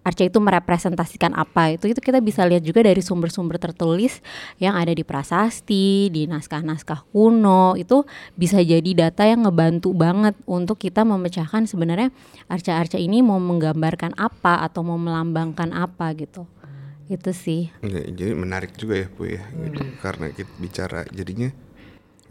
arca 0.02 0.26
itu 0.26 0.42
merepresentasikan 0.42 1.38
apa 1.38 1.78
itu 1.78 1.86
itu 1.86 2.02
kita 2.02 2.18
bisa 2.22 2.42
lihat 2.50 2.66
juga 2.66 2.82
dari 2.82 3.00
sumber-sumber 3.06 3.62
tertulis 3.62 4.20
yang 4.58 4.74
ada 4.74 4.90
di 4.90 5.06
prasasti 5.06 6.10
di 6.10 6.26
naskah-naskah 6.26 7.14
kuno 7.14 7.78
itu 7.78 8.02
bisa 8.34 8.58
jadi 8.66 8.92
data 8.98 9.30
yang 9.30 9.46
ngebantu 9.46 9.94
banget 9.94 10.34
untuk 10.50 10.82
kita 10.82 11.06
memecahkan 11.06 11.70
sebenarnya 11.70 12.10
arca-arca 12.50 12.98
ini 12.98 13.22
mau 13.22 13.38
menggambarkan 13.38 14.18
apa 14.18 14.66
atau 14.66 14.82
mau 14.82 14.98
melambangkan 14.98 15.70
apa 15.74 16.14
gitu. 16.18 16.50
Itu 17.12 17.36
sih. 17.36 17.68
Ya, 17.84 18.08
jadi 18.08 18.32
menarik 18.40 18.72
juga 18.80 18.96
ya 19.04 19.08
Bu 19.12 19.28
ya 19.28 19.44
gitu. 19.68 19.84
karena 20.00 20.32
kita 20.32 20.48
bicara 20.64 21.04
jadinya 21.12 21.52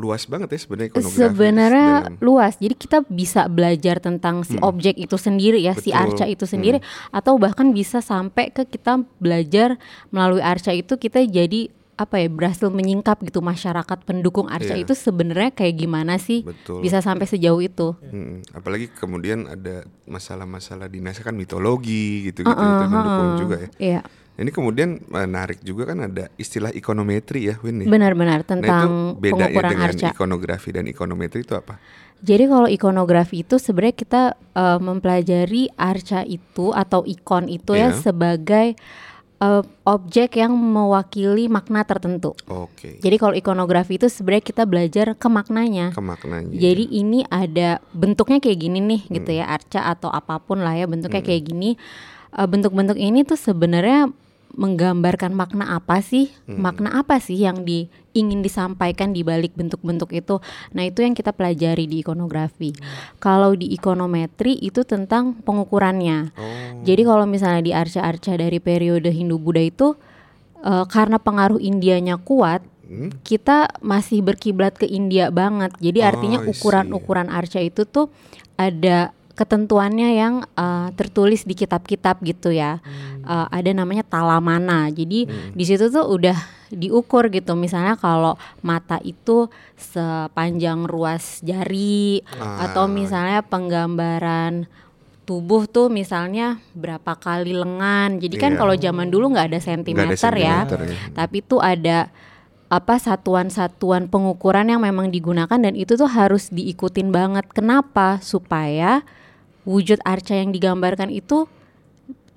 luas 0.00 0.24
banget 0.24 0.48
ya 0.48 0.58
sebenarnya 0.58 0.88
ikonografis 0.90 1.20
Sebenarnya 1.20 1.88
dalam- 2.02 2.16
luas. 2.18 2.54
Jadi 2.56 2.74
kita 2.74 2.98
bisa 3.04 3.44
belajar 3.46 3.96
tentang 3.98 4.40
si 4.42 4.56
objek 4.58 4.96
itu 4.96 5.14
sendiri 5.14 5.60
ya, 5.60 5.72
si 5.74 5.90
Betul. 5.90 6.00
arca 6.00 6.24
itu 6.26 6.44
sendiri 6.44 6.78
atau 7.10 7.36
bahkan 7.36 7.68
bisa 7.70 8.00
sampai 8.00 8.48
ke 8.48 8.64
kita 8.64 8.92
belajar 9.16 9.76
melalui 10.08 10.40
arca 10.40 10.72
itu 10.72 10.96
kita 10.96 11.20
jadi 11.22 11.68
apa 11.94 12.16
ya 12.16 12.32
berhasil 12.32 12.66
menyingkap 12.66 13.20
gitu 13.20 13.44
masyarakat 13.44 13.98
pendukung 14.02 14.48
arca 14.48 14.72
Iya. 14.72 14.82
itu 14.82 14.96
sebenarnya 14.96 15.52
kayak 15.52 15.76
gimana 15.76 16.16
sih 16.16 16.40
Betul. 16.40 16.80
bisa 16.80 16.98
sampai 16.98 17.28
sejauh 17.28 17.60
itu. 17.60 17.92
Mm, 18.02 18.40
apalagi 18.54 18.88
kemudian 18.90 19.44
ada 19.44 19.84
masalah-masalah 20.06 20.88
dinasnya 20.88 21.22
kan 21.22 21.36
mitologi 21.36 22.24
gitu 22.24 22.40
gitu 22.40 22.48
itu 22.48 22.84
mendukung 22.86 23.30
juga 23.38 23.56
ya. 23.58 23.68
Iya, 23.76 24.00
Ini 24.40 24.50
kemudian 24.50 25.04
menarik 25.04 25.60
juga 25.60 25.84
kan 25.86 26.00
ada 26.02 26.32
istilah 26.34 26.72
ikonometri 26.72 27.44
ya 27.44 27.60
Win 27.60 27.84
benar-benar 27.84 28.40
Nah 28.40 28.48
tentang 28.48 28.88
itu 29.12 29.20
bedanya 29.20 29.36
pengukuran 29.46 29.70
dengan 29.70 29.90
arca. 29.92 30.08
ikonografi 30.10 30.68
dan 30.70 30.84
ikonometri 30.86 31.40
itu 31.40 31.52
apa? 31.52 31.76
Jadi 32.20 32.44
kalau 32.46 32.64
ikonografi 32.66 33.36
itu 33.40 33.56
sebenarnya 33.56 33.92
kita 33.94 34.22
eh, 34.34 34.78
mempelajari 34.78 35.68
arca 35.70 36.20
itu 36.22 36.72
atau 36.72 37.04
ikon 37.04 37.46
itu 37.46 37.72
ya 37.72 37.92
Iya. 37.92 38.00
sebagai 38.02 38.66
eh, 39.38 39.62
objek 39.86 40.36
yang 40.36 40.52
mewakili 40.52 41.44
makna 41.46 41.80
tertentu. 41.82 42.36
Oke. 42.46 42.96
Jadi 42.96 43.16
kalau 43.16 43.32
ikonografi 43.32 43.96
itu 43.96 44.04
sebenarnya 44.06 44.44
kita 44.46 44.64
belajar 44.64 45.12
ke 45.14 45.28
maknanya. 45.28 45.92
Ke 45.92 46.00
maknanya. 46.00 46.48
Jadi 46.50 46.88
ini 46.90 47.24
ada 47.24 47.80
bentuknya 47.90 48.36
kayak 48.36 48.56
gini 48.58 48.80
nih 48.80 49.00
gitu 49.10 49.30
Hmm. 49.30 49.38
ya 49.38 49.44
arca 49.46 49.80
atau 49.86 50.08
apa 50.08 50.36
pun 50.38 50.60
lah 50.60 50.72
ya 50.74 50.84
bentuknya 50.84 51.20
kayak 51.20 51.44
gini. 51.46 51.76
Eh, 52.30 52.44
Bentuk-bentuk 52.46 52.96
ini 52.96 53.20
tuh 53.22 53.36
sebenarnya 53.36 54.12
menggambarkan 54.54 55.30
makna 55.34 55.78
apa 55.78 56.02
sih? 56.02 56.30
Hmm. 56.46 56.62
Makna 56.62 57.02
apa 57.02 57.22
sih 57.22 57.38
yang 57.38 57.62
di, 57.62 57.86
ingin 58.12 58.42
disampaikan 58.42 59.14
di 59.14 59.22
balik 59.22 59.54
bentuk-bentuk 59.54 60.10
itu? 60.10 60.42
Nah, 60.74 60.82
itu 60.86 61.06
yang 61.06 61.14
kita 61.14 61.30
pelajari 61.30 61.86
di 61.86 62.02
ikonografi. 62.02 62.74
Kalau 63.22 63.54
di 63.54 63.70
ikonometri 63.74 64.58
itu 64.58 64.82
tentang 64.82 65.38
pengukurannya. 65.42 66.18
Oh. 66.34 66.48
Jadi 66.82 67.02
kalau 67.06 67.24
misalnya 67.26 67.62
di 67.62 67.72
arca-arca 67.74 68.34
dari 68.34 68.58
periode 68.58 69.10
Hindu 69.14 69.38
Buddha 69.38 69.62
itu 69.62 69.94
eh, 70.62 70.84
karena 70.90 71.22
pengaruh 71.22 71.62
Indianya 71.62 72.18
kuat, 72.18 72.66
Hmm? 72.90 73.14
kita 73.22 73.70
masih 73.78 74.18
berkiblat 74.18 74.74
ke 74.74 74.82
India 74.82 75.30
banget. 75.30 75.70
Jadi 75.78 76.02
Oh, 76.02 76.08
artinya 76.10 76.38
see. 76.42 76.50
ukuran-ukuran 76.50 77.30
arca 77.30 77.62
itu 77.62 77.86
tuh 77.86 78.10
ada 78.58 79.14
ketentuannya 79.32 80.08
yang 80.14 80.34
eh, 80.54 80.88
tertulis 80.94 81.44
di 81.44 81.54
kitab-kitab 81.54 82.20
gitu 82.22 82.50
ya. 82.50 82.78
Eh, 83.20 83.46
ada 83.50 83.70
namanya 83.72 84.02
talamana. 84.02 84.88
Jadi 84.88 85.26
Hmm. 85.26 85.52
di 85.52 85.64
situ 85.64 85.88
tuh 85.88 86.06
udah 86.06 86.36
diukur 86.70 87.26
gitu. 87.28 87.58
Misalnya 87.58 87.98
kalau 87.98 88.38
mata 88.62 89.02
itu 89.02 89.50
sepanjang 89.74 90.86
ruas 90.86 91.42
jari 91.42 92.22
Ah. 92.38 92.70
atau 92.70 92.86
misalnya 92.86 93.42
penggambaran 93.42 94.70
tubuh 95.26 95.66
tuh 95.70 95.86
misalnya 95.86 96.58
berapa 96.74 97.14
kali 97.14 97.54
lengan. 97.54 98.18
Jadi 98.18 98.34
kan 98.34 98.52
Iya. 98.54 98.58
kalau 98.58 98.74
zaman 98.74 99.08
dulu 99.10 99.30
nggak 99.30 99.48
ada 99.54 99.60
sentimeter, 99.62 100.10
ada 100.10 100.38
ya. 100.38 100.58
sentimeter 100.66 100.78
ya. 100.90 101.10
Tapi 101.14 101.36
itu 101.38 101.56
ada 101.58 102.10
apa 102.70 103.02
satuan-satuan 103.02 104.06
pengukuran 104.06 104.70
yang 104.70 104.78
memang 104.78 105.10
digunakan 105.10 105.58
dan 105.58 105.74
itu 105.74 105.98
tuh 105.98 106.06
harus 106.06 106.50
diikutin 106.50 107.10
banget. 107.10 107.46
Kenapa? 107.50 108.22
Supaya 108.22 109.02
wujud 109.64 110.00
arca 110.02 110.34
yang 110.36 110.50
digambarkan 110.50 111.12
itu 111.12 111.44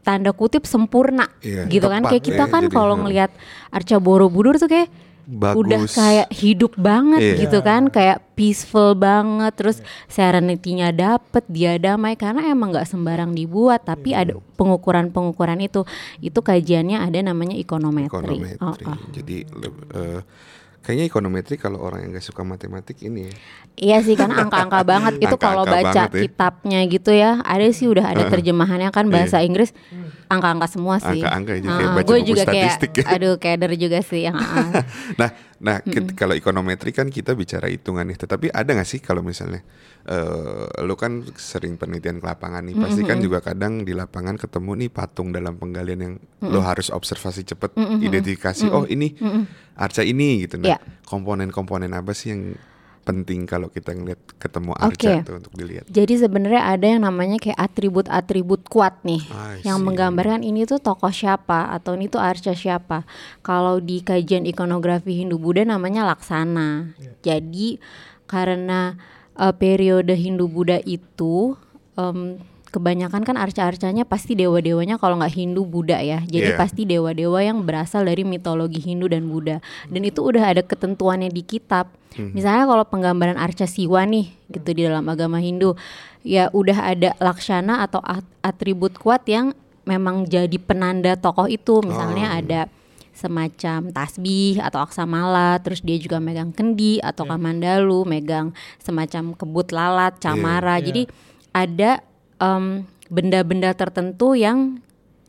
tanda 0.04 0.36
kutip 0.36 0.68
sempurna 0.68 1.32
Iya, 1.40 1.64
gitu 1.72 1.88
kan. 1.88 2.04
Kayak 2.04 2.24
kita 2.28 2.46
ya, 2.46 2.52
kan 2.52 2.68
kalau 2.68 3.00
ngelihat 3.00 3.32
arca 3.72 3.98
Borobudur 4.04 4.60
tuh 4.60 4.68
kayak 4.68 4.92
Bagus. 5.24 5.56
udah 5.64 5.82
kayak 5.88 6.28
hidup 6.36 6.76
banget 6.76 7.24
Iya. 7.24 7.36
gitu 7.48 7.64
kan 7.64 7.88
kayak 7.88 8.20
peaceful 8.36 8.92
banget 8.92 9.56
terus 9.56 9.80
serenity-nya 10.12 10.92
dapet 10.92 11.48
dia 11.48 11.80
damai 11.80 12.20
karena 12.20 12.52
emang 12.52 12.76
nggak 12.76 12.84
sembarang 12.84 13.32
dibuat 13.32 13.88
tapi 13.88 14.12
ada 14.12 14.36
pengukuran-pengukuran 14.60 15.64
itu 15.64 15.88
itu 16.20 16.36
kajiannya 16.36 17.00
ada 17.00 17.24
namanya 17.24 17.56
ikonometri, 17.56 18.12
Ekonometri. 18.12 18.60
Oh, 18.60 18.76
oh. 18.76 19.00
Jadi 19.16 19.48
eh, 19.96 20.20
kayaknya 20.84 21.08
ekonometri 21.08 21.56
kalau 21.56 21.80
orang 21.80 22.04
yang 22.04 22.12
gak 22.12 22.22
suka 22.22 22.44
matematik 22.44 23.00
ini 23.00 23.26
ya. 23.26 23.34
Iya 23.74 23.98
sih 24.04 24.14
karena 24.14 24.44
angka-angka 24.44 24.84
banget 24.92 25.14
itu 25.18 25.36
kalau 25.36 25.64
Angka-angka 25.64 25.90
baca 25.90 26.02
banget 26.04 26.12
ya. 26.12 26.22
kitabnya 26.28 26.80
gitu 26.86 27.12
ya 27.12 27.32
ada 27.42 27.66
sih 27.72 27.88
udah 27.88 28.06
ada 28.06 28.24
terjemahannya 28.34 28.92
kan 28.92 29.08
bahasa 29.08 29.40
Inggris 29.40 29.72
angka-angka 30.28 30.68
semua 30.68 31.00
sih. 31.00 31.24
Angka-angka 31.24 31.52
aja, 31.56 31.64
kayak 31.64 31.80
Heeh, 31.80 31.96
baca 31.96 32.06
gue 32.06 32.18
buku 32.20 32.28
juga 32.28 32.44
statistik 32.44 32.92
ya. 32.92 32.96
kayak 33.02 33.16
aduh 33.16 33.34
keder 33.40 33.72
juga 33.74 34.00
sih 34.04 34.22
yang 34.22 34.36
heeh. 34.36 34.70
Nah, 35.20 35.30
nah 35.64 35.80
kit- 35.80 36.12
kalau 36.14 36.36
ekonometri 36.36 36.92
kan 36.92 37.08
kita 37.08 37.32
bicara 37.34 37.66
hitungan 37.66 38.04
nih. 38.04 38.20
Tetapi 38.20 38.52
ada 38.52 38.68
nggak 38.68 38.84
sih 38.86 39.00
kalau 39.00 39.24
misalnya 39.24 39.64
eh 40.04 40.84
lu 40.84 40.94
kan 40.94 41.24
sering 41.34 41.80
penelitian 41.80 42.20
ke 42.20 42.26
lapangan 42.26 42.60
nih, 42.62 42.76
pasti 42.76 43.02
kan 43.02 43.18
juga 43.18 43.40
kadang 43.40 43.82
di 43.82 43.96
lapangan 43.96 44.36
ketemu 44.36 44.72
nih 44.78 44.90
patung 44.92 45.32
dalam 45.32 45.56
penggalian 45.56 46.00
yang 46.00 46.14
lo 46.44 46.60
harus 46.60 46.92
observasi 46.92 47.48
cepet, 47.48 47.72
identifikasi. 48.02 48.68
Oh 48.68 48.84
ini 48.84 49.16
arca 49.74 50.04
ini 50.04 50.44
gitu. 50.44 50.60
Nah, 50.60 50.76
Iya. 50.76 50.78
komponen-komponen 51.08 51.90
apa 51.90 52.12
sih 52.12 52.36
yang 52.36 52.60
penting 53.04 53.44
kalau 53.44 53.68
kita 53.68 53.92
ngeliat 53.92 54.20
ketemu 54.40 54.72
arca 54.80 55.12
Oke. 55.20 55.28
tuh 55.28 55.36
untuk 55.44 55.54
dilihat? 55.60 55.86
Jadi 55.92 56.14
sebenarnya 56.16 56.64
ada 56.72 56.86
yang 56.88 57.04
namanya 57.04 57.38
kayak 57.38 57.60
atribut-atribut 57.60 58.72
kuat 58.72 59.04
nih 59.04 59.24
I 59.28 59.62
yang 59.68 59.84
see. 59.84 59.86
menggambarkan 59.86 60.42
ini 60.42 60.64
tuh 60.64 60.80
tokoh 60.80 61.12
siapa 61.12 61.70
atau 61.76 62.00
ini 62.00 62.08
tuh 62.08 62.24
arca 62.24 62.56
siapa. 62.56 63.04
Kalau 63.44 63.84
di 63.84 64.00
kajian 64.00 64.48
ikonografi 64.48 65.20
Hindu 65.20 65.36
Buddha 65.36 65.68
namanya 65.68 66.08
laksana. 66.08 66.96
Jadi 67.22 67.78
karena 68.26 68.96
eh, 69.36 69.54
periode 69.54 70.16
Hindu 70.16 70.48
Buddha 70.48 70.80
itu 70.82 71.60
em, 72.00 72.40
kebanyakan 72.74 73.22
kan 73.22 73.38
arca-arcanya 73.38 74.02
pasti 74.04 74.34
dewa-dewanya 74.34 74.98
kalau 74.98 75.22
nggak 75.22 75.30
Hindu 75.38 75.62
Buddha 75.64 76.02
ya. 76.02 76.26
Jadi 76.26 76.50
Iya. 76.52 76.58
pasti 76.58 76.90
dewa-dewa 76.90 77.38
yang 77.46 77.62
berasal 77.62 78.02
dari 78.10 78.26
mitologi 78.26 78.82
Hindu 78.82 79.06
dan 79.06 79.30
Buddha. 79.30 79.62
Dan 79.86 80.02
itu 80.02 80.26
udah 80.26 80.50
ada 80.50 80.66
ketentuannya 80.66 81.30
di 81.30 81.46
kitab. 81.46 81.94
Misalnya 82.14 82.70
kalau 82.70 82.86
penggambaran 82.86 83.38
arca 83.38 83.66
siwa 83.66 84.06
nih 84.06 84.34
gitu 84.50 84.70
di 84.74 84.86
dalam 84.86 85.06
agama 85.10 85.38
Hindu, 85.38 85.74
ya 86.22 86.50
udah 86.54 86.94
ada 86.94 87.14
laksana 87.18 87.82
atau 87.82 88.02
at- 88.06 88.26
atribut 88.42 88.98
kuat 88.98 89.26
yang 89.26 89.54
memang 89.86 90.26
jadi 90.26 90.58
penanda 90.62 91.14
tokoh 91.18 91.50
itu. 91.50 91.82
Misalnya 91.82 92.38
ada 92.38 92.62
semacam 93.14 93.94
tasbih 93.94 94.58
atau 94.62 94.82
aksamala, 94.82 95.58
terus 95.62 95.82
dia 95.82 95.98
juga 96.02 96.18
megang 96.18 96.50
kendi 96.50 96.98
atau 97.02 97.26
kamandalu, 97.26 98.06
megang 98.06 98.54
semacam 98.82 99.38
kebut 99.38 99.70
lalat, 99.70 100.18
camara. 100.18 100.78
Iya. 100.82 100.86
Jadi 100.90 101.04
ada 101.54 102.02
em, 102.44 102.84
benda-benda 103.08 103.72
tertentu 103.72 104.36
yang 104.36 104.84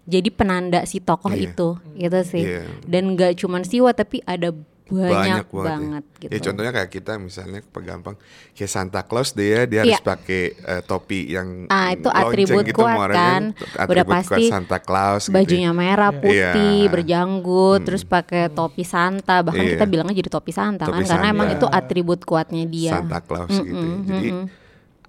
jadi 0.05 0.29
penanda 0.29 0.83
si 0.83 0.99
tokoh 0.99 1.31
Iya. 1.31 1.43
itu, 1.49 1.69
gitu 1.95 2.21
sih. 2.27 2.45
Iya. 2.45 2.67
Dan 2.85 3.15
gak 3.15 3.39
cuman 3.39 3.63
siwa 3.63 3.91
tapi 3.91 4.21
ada 4.23 4.51
banyak, 4.85 5.49
banget, 5.49 5.65
banget, 5.65 6.05
ya. 6.05 6.21
gitu. 6.21 6.31
Ya 6.31 6.39
contohnya 6.45 6.71
kayak 6.71 6.91
kita 6.93 7.13
misalnya 7.17 7.65
pegampang 7.65 8.21
kayak 8.53 8.69
Santa 8.69 9.01
Claus 9.01 9.33
ya 9.33 9.65
dia 9.65 9.81
harus 9.81 9.97
Iya. 9.97 10.05
pakai 10.05 10.43
eh, 10.53 10.83
topi 10.85 11.25
yang 11.27 11.65
Ah, 11.67 11.97
itu 11.97 12.05
atribut 12.07 12.69
gitu, 12.69 12.85
kuat 12.85 12.93
muaranya 12.93 13.17
kan. 13.17 13.43
atribut 13.57 13.91
Udah 13.91 14.05
kuat 14.05 14.17
pasti 14.21 14.43
Santa 14.45 14.79
Claus 14.79 15.23
gitu 15.25 15.33
ya. 15.33 15.37
bajunya 15.41 15.71
merah 15.73 16.13
putih 16.13 16.37
Iya. 16.85 16.93
berjanggut 16.93 17.81
terus 17.81 18.05
pakai 18.05 18.53
topi 18.53 18.85
Santa 18.85 19.41
bahkan 19.41 19.65
Iya. 19.65 19.73
kita 19.73 19.85
bilangnya 19.89 20.15
jadi 20.15 20.29
topi 20.29 20.53
Santa 20.53 20.85
Topi 20.85 21.01
kan 21.01 21.05
karena 21.09 21.17
Santa. 21.25 21.33
emang 21.33 21.49
itu 21.49 21.67
atribut 21.67 22.21
kuatnya 22.23 22.65
dia 22.67 22.93
Santa 22.93 23.19
Claus 23.25 23.57
gitu. 23.57 23.73
ya. 23.73 23.97
Jadi 24.05 24.29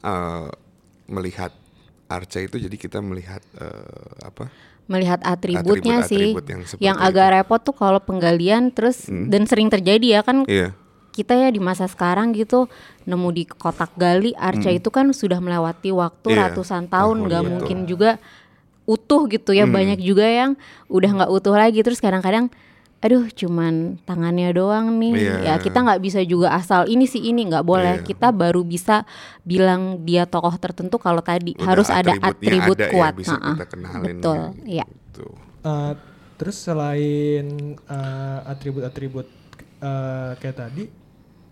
eh, 0.03 0.47
melihat 1.05 1.51
arca 2.15 2.39
itu 2.39 2.55
jadi 2.55 2.75
kita 2.75 2.99
melihat 2.99 3.43
eh, 3.55 4.23
apa? 4.23 4.47
melihat 4.85 5.17
atributnya 5.25 6.05
sih 6.05 6.37
Atribut-atribut 6.37 6.45
yang 6.45 6.61
yang 6.77 6.97
agak 7.01 7.27
repot 7.33 7.57
tuh 7.57 7.73
kalau 7.73 7.97
penggalian 7.97 8.69
terus 8.69 9.09
dan 9.09 9.49
sering 9.49 9.65
terjadi 9.65 10.07
ya 10.17 10.21
kan 10.21 10.45
Iya. 10.45 10.77
kita 11.09 11.33
ya 11.33 11.49
di 11.49 11.57
masa 11.57 11.89
sekarang 11.89 12.37
gitu 12.37 12.69
nemu 13.03 13.29
di 13.33 13.43
kotak 13.47 13.97
gali 13.97 14.37
arca 14.37 14.69
itu 14.69 14.93
kan 14.93 15.09
sudah 15.09 15.41
melewati 15.41 15.89
waktu 15.89 16.27
Iya. 16.29 16.53
ratusan 16.53 16.85
tahun 16.85 17.17
nggak 17.25 17.41
betul. 17.41 17.51
mungkin 17.57 17.77
juga 17.89 18.11
utuh 18.85 19.25
gitu 19.25 19.57
ya 19.57 19.65
banyak 19.65 19.97
juga 19.97 20.29
yang 20.29 20.53
udah 20.85 21.09
nggak 21.17 21.31
utuh 21.33 21.57
lagi 21.57 21.81
terus 21.81 21.97
kadang-kadang 21.97 22.53
aduh 23.03 23.29
cuman 23.29 24.01
tangannya 24.07 24.49
doang 24.55 24.97
nih. 24.97 25.13
Iya. 25.13 25.35
ya 25.45 25.53
kita 25.61 25.83
nggak 25.85 26.01
bisa 26.01 26.19
juga 26.25 26.55
asal 26.55 26.89
ini 26.89 27.05
sih 27.05 27.21
ini 27.21 27.45
nggak 27.45 27.65
boleh. 27.65 28.01
Iya. 28.01 28.05
kita 28.07 28.33
baru 28.33 28.65
bisa 28.65 29.05
bilang 29.45 30.01
dia 30.01 30.25
tokoh 30.25 30.55
tertentu 30.57 30.97
kalau 30.97 31.21
tadi 31.21 31.53
Udah 31.53 31.65
harus 31.69 31.87
ada 31.91 32.17
atribut 32.17 32.77
ada 32.79 32.89
ya, 32.89 32.93
kuat. 32.93 33.13
bisa 33.13 33.37
Nah, 33.37 33.53
kita 33.59 33.65
kenalin 33.69 34.17
betul 34.19 34.39
ya, 34.65 34.81
ya 34.81 34.85
gitu. 34.89 35.27
Eh, 35.65 35.93
terus 36.35 36.57
selain 36.59 37.45
eh, 37.77 38.39
atribut-atribut 38.49 39.27
eh, 39.79 40.31
kayak 40.41 40.57
tadi 40.57 40.85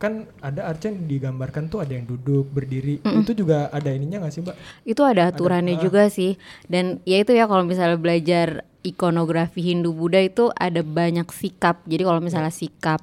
kan 0.01 0.27
ada 0.43 0.67
arca 0.67 0.91
yang 0.91 1.07
digambarkan 1.07 1.71
tuh 1.71 1.79
ada 1.79 1.95
yang 1.95 2.03
duduk 2.03 2.51
berdiri. 2.51 2.99
Itu 2.99 3.31
juga 3.31 3.71
ada 3.71 3.87
ininya 3.87 4.19
nggak 4.19 4.33
sih 4.35 4.43
mbak? 4.43 4.55
Itu 4.83 4.99
ada 5.07 5.31
aturannya 5.31 5.79
juga 5.79 6.11
sih. 6.11 6.35
Dan 6.67 6.99
ya 7.07 7.23
itu 7.23 7.31
ya 7.31 7.47
kalau 7.47 7.63
misalnya 7.63 7.95
belajar 7.95 8.67
ikonografi 8.83 9.63
Hindu 9.63 9.95
Buddha 9.95 10.19
itu 10.19 10.51
ada 10.53 10.83
banyak 10.83 11.25
sikap. 11.31 11.81
Jadi 11.87 12.03
kalau 12.03 12.19
misalnya 12.19 12.51
sikap 12.51 13.01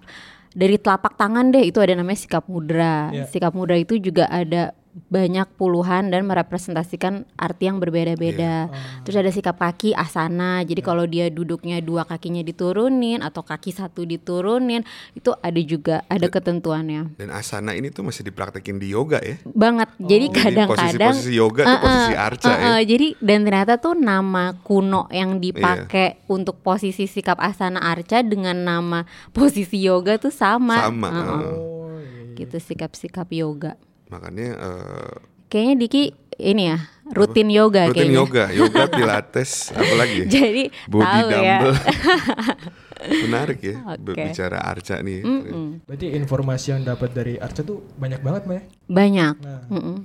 dari 0.53 0.77
telapak 0.77 1.15
tangan 1.15 1.55
deh 1.55 1.63
itu 1.63 1.79
ada 1.81 1.97
namanya 1.97 2.21
sikap 2.21 2.47
mudra. 2.47 3.11
Ya. 3.11 3.25
sikap 3.27 3.57
mudra 3.57 3.79
itu 3.79 3.97
juga 3.99 4.29
ada 4.29 4.77
banyak 4.91 5.47
puluhan 5.55 6.11
dan 6.11 6.27
merepresentasikan 6.27 7.23
arti 7.39 7.71
yang 7.71 7.79
berbeda-beda 7.79 8.67
terus 9.07 9.17
ada 9.19 9.31
sikap 9.31 9.55
kaki 9.55 9.95
asana 9.95 10.67
jadi 10.67 10.83
kalau 10.83 11.07
dia 11.07 11.31
duduknya 11.31 11.79
dua 11.79 12.03
kakinya 12.03 12.43
diturunin 12.43 13.23
atau 13.23 13.47
kaki 13.47 13.71
satu 13.71 14.03
diturunin 14.03 14.83
itu 15.15 15.31
ada 15.39 15.61
juga 15.63 16.03
ada 16.11 16.27
ketentuannya 16.27 17.15
Dan 17.15 17.31
asana 17.31 17.79
ini 17.79 17.95
tuh 17.95 18.03
masih 18.03 18.27
dipraktekin 18.27 18.83
di 18.83 18.91
yoga 18.91 19.23
ya. 19.23 19.39
banget 19.47 19.95
jadi 19.99 20.27
Jadi 20.27 20.37
kadang-kadang 20.37 21.15
posisi-posisi 21.15 21.33
yoga 21.35 21.63
tuh 21.63 21.71
Eh, 21.71 21.81
posisi 21.81 22.15
arca 22.19 22.49
eh, 22.51 22.59
ya. 22.59 22.67
eh, 22.67 22.81
jadi 22.87 23.07
dan 23.23 23.39
ternyata 23.47 23.75
tuh 23.79 23.95
nama 23.95 24.45
kuno 24.61 25.07
yang 25.11 25.39
dipakai 25.39 26.27
untuk 26.27 26.61
posisi 26.61 27.07
sikap 27.07 27.39
asana 27.39 27.79
arca 27.79 28.21
dengan 28.27 28.59
nama 28.59 29.07
posisi 29.31 29.79
yoga 29.81 30.19
tuh 30.19 30.35
sama. 30.35 30.83
Sama, 30.83 31.09
eh, 31.09 31.15
eh. 31.15 31.31
oh 31.31 31.95
iya. 31.99 32.35
Gitu 32.37 32.57
sikap-sikap 32.59 33.29
yoga. 33.31 33.79
Makanya 34.11 34.49
eh, 34.53 35.13
Kayaknya 35.47 35.75
Diki 35.79 36.03
ini 36.41 36.63
ya 36.69 36.79
rutin 37.11 37.51
yoga 37.51 37.91
rutin 37.91 38.07
kayaknya. 38.07 38.19
yoga, 38.23 38.45
yoga, 38.55 38.83
pilates, 38.95 39.75
apa 39.75 39.95
lagi? 39.99 40.23
ya? 40.23 40.27
Jadi 40.31 40.63
Body 40.87 41.03
tahu 41.03 41.27
ya. 41.27 41.35
dumbbell. 41.59 41.75
Menarik 43.27 43.59
ya 43.65 43.77
Oke. 43.89 43.99
berbicara 43.99 44.59
arca 44.61 45.01
nih. 45.01 45.21
berarti 45.89 46.07
informasi 46.13 46.67
yang 46.71 46.83
dapat 46.85 47.11
dari 47.11 47.35
arca 47.35 47.65
tuh 47.65 47.83
banyak 47.97 48.21
banget 48.21 48.43
mbak 48.47 48.57
ya 48.57 48.65
Banyak. 48.87 49.35
Nah. 49.41 49.63
Mm-mm. 49.69 49.97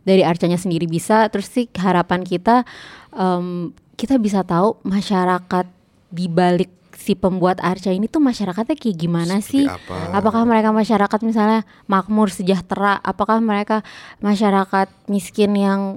Dari 0.00 0.22
arcanya 0.24 0.56
sendiri 0.56 0.84
bisa, 0.84 1.28
terus 1.28 1.46
sih 1.46 1.68
harapan 1.76 2.24
kita 2.24 2.64
em, 3.12 3.70
kita 3.94 4.16
bisa 4.16 4.42
tahu 4.42 4.80
masyarakat 4.82 5.66
di 6.10 6.26
balik 6.26 6.72
si 7.00 7.16
pembuat 7.16 7.64
arca 7.64 7.88
ini 7.88 8.04
tuh 8.04 8.20
masyarakatnya 8.20 8.76
kayak 8.76 8.96
gimana 8.98 9.40
Seperti 9.40 9.64
sih? 9.64 9.66
apa? 9.66 10.12
Apakah 10.12 10.44
mereka 10.44 10.68
masyarakat 10.68 11.20
misalnya 11.24 11.64
makmur 11.88 12.28
sejahtera? 12.28 13.00
Apakah 13.00 13.40
mereka 13.40 13.80
masyarakat 14.20 14.92
miskin 15.08 15.56
yang 15.56 15.96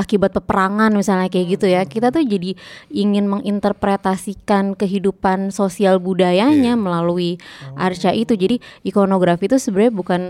akibat 0.00 0.32
peperangan 0.32 0.96
misalnya 0.96 1.28
kayak 1.28 1.46
gitu 1.54 1.68
ya? 1.68 1.84
Kita 1.84 2.08
tuh 2.08 2.24
jadi 2.24 2.56
ingin 2.88 3.28
menginterpretasikan 3.28 4.72
kehidupan 4.72 5.52
sosial 5.52 6.00
budayanya 6.00 6.72
melalui 6.72 7.36
arca 7.76 8.08
itu. 8.10 8.32
Jadi 8.32 8.64
ikonografi 8.80 9.44
itu 9.44 9.60
sebenarnya 9.60 9.92
bukan 9.92 10.20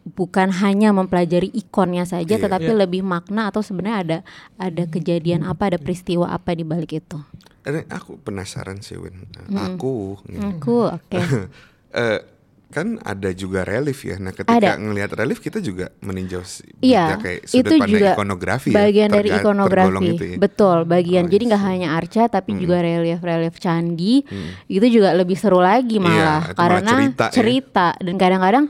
bukan 0.00 0.48
hanya 0.50 0.90
mempelajari 0.90 1.46
ikonnya 1.52 2.02
saja, 2.02 2.34
Iya. 2.34 2.42
tetapi 2.42 2.72
Iya. 2.72 2.80
lebih 2.82 3.04
makna 3.04 3.52
atau 3.52 3.60
sebenarnya 3.60 3.98
ada 4.00 4.18
ada 4.58 4.82
kejadian 4.88 5.44
apa, 5.44 5.70
ada 5.70 5.78
peristiwa 5.78 6.26
apa 6.26 6.56
di 6.56 6.64
balik 6.64 6.98
itu. 6.98 7.20
Eh, 7.62 7.84
aku 7.86 8.16
penasaran 8.18 8.80
sih 8.80 8.96
Win. 8.96 9.28
Aku 9.52 10.16
gitu. 10.24 10.40
Aku 10.40 10.76
oke. 10.88 11.18
Eh, 11.90 12.22
kan 12.70 13.02
ada 13.02 13.34
juga 13.34 13.66
relief 13.66 14.06
ya. 14.06 14.14
Nah, 14.16 14.30
ketika 14.30 14.54
Ada. 14.54 14.78
ngelihat 14.78 15.10
relief 15.12 15.42
kita 15.42 15.58
juga 15.58 15.90
meninjau 15.98 16.38
Iya, 16.78 17.02
bisa 17.02 17.14
kayak 17.18 17.40
sudut 17.42 17.58
itu 17.58 17.70
pandang 17.74 17.90
juga 17.90 18.08
ikonografi 18.14 18.68
ya, 18.70 18.76
bagian 18.78 19.08
dari 19.10 19.26
terga- 19.26 19.42
tergolong 19.42 19.66
ikonografi. 19.66 20.06
itu 20.08 20.24
ya. 20.24 20.36
Betul, 20.38 20.78
bagian. 20.86 21.24
Oh, 21.26 21.28
Jadi 21.28 21.42
nggak 21.50 21.64
hanya 21.66 21.88
arca 21.92 22.22
tapi 22.30 22.50
juga 22.54 22.76
relief-relief 22.78 23.58
candi. 23.58 24.22
Itu 24.70 24.86
juga 24.86 25.10
lebih 25.12 25.34
seru 25.34 25.58
lagi 25.58 25.98
Iya, 25.98 26.06
malah 26.06 26.14
malah 26.46 26.54
karena 26.54 26.90
cerita 26.94 27.24
cerita, 27.28 27.86
ya. 27.90 28.02
dan 28.06 28.14
kadang-kadang 28.16 28.64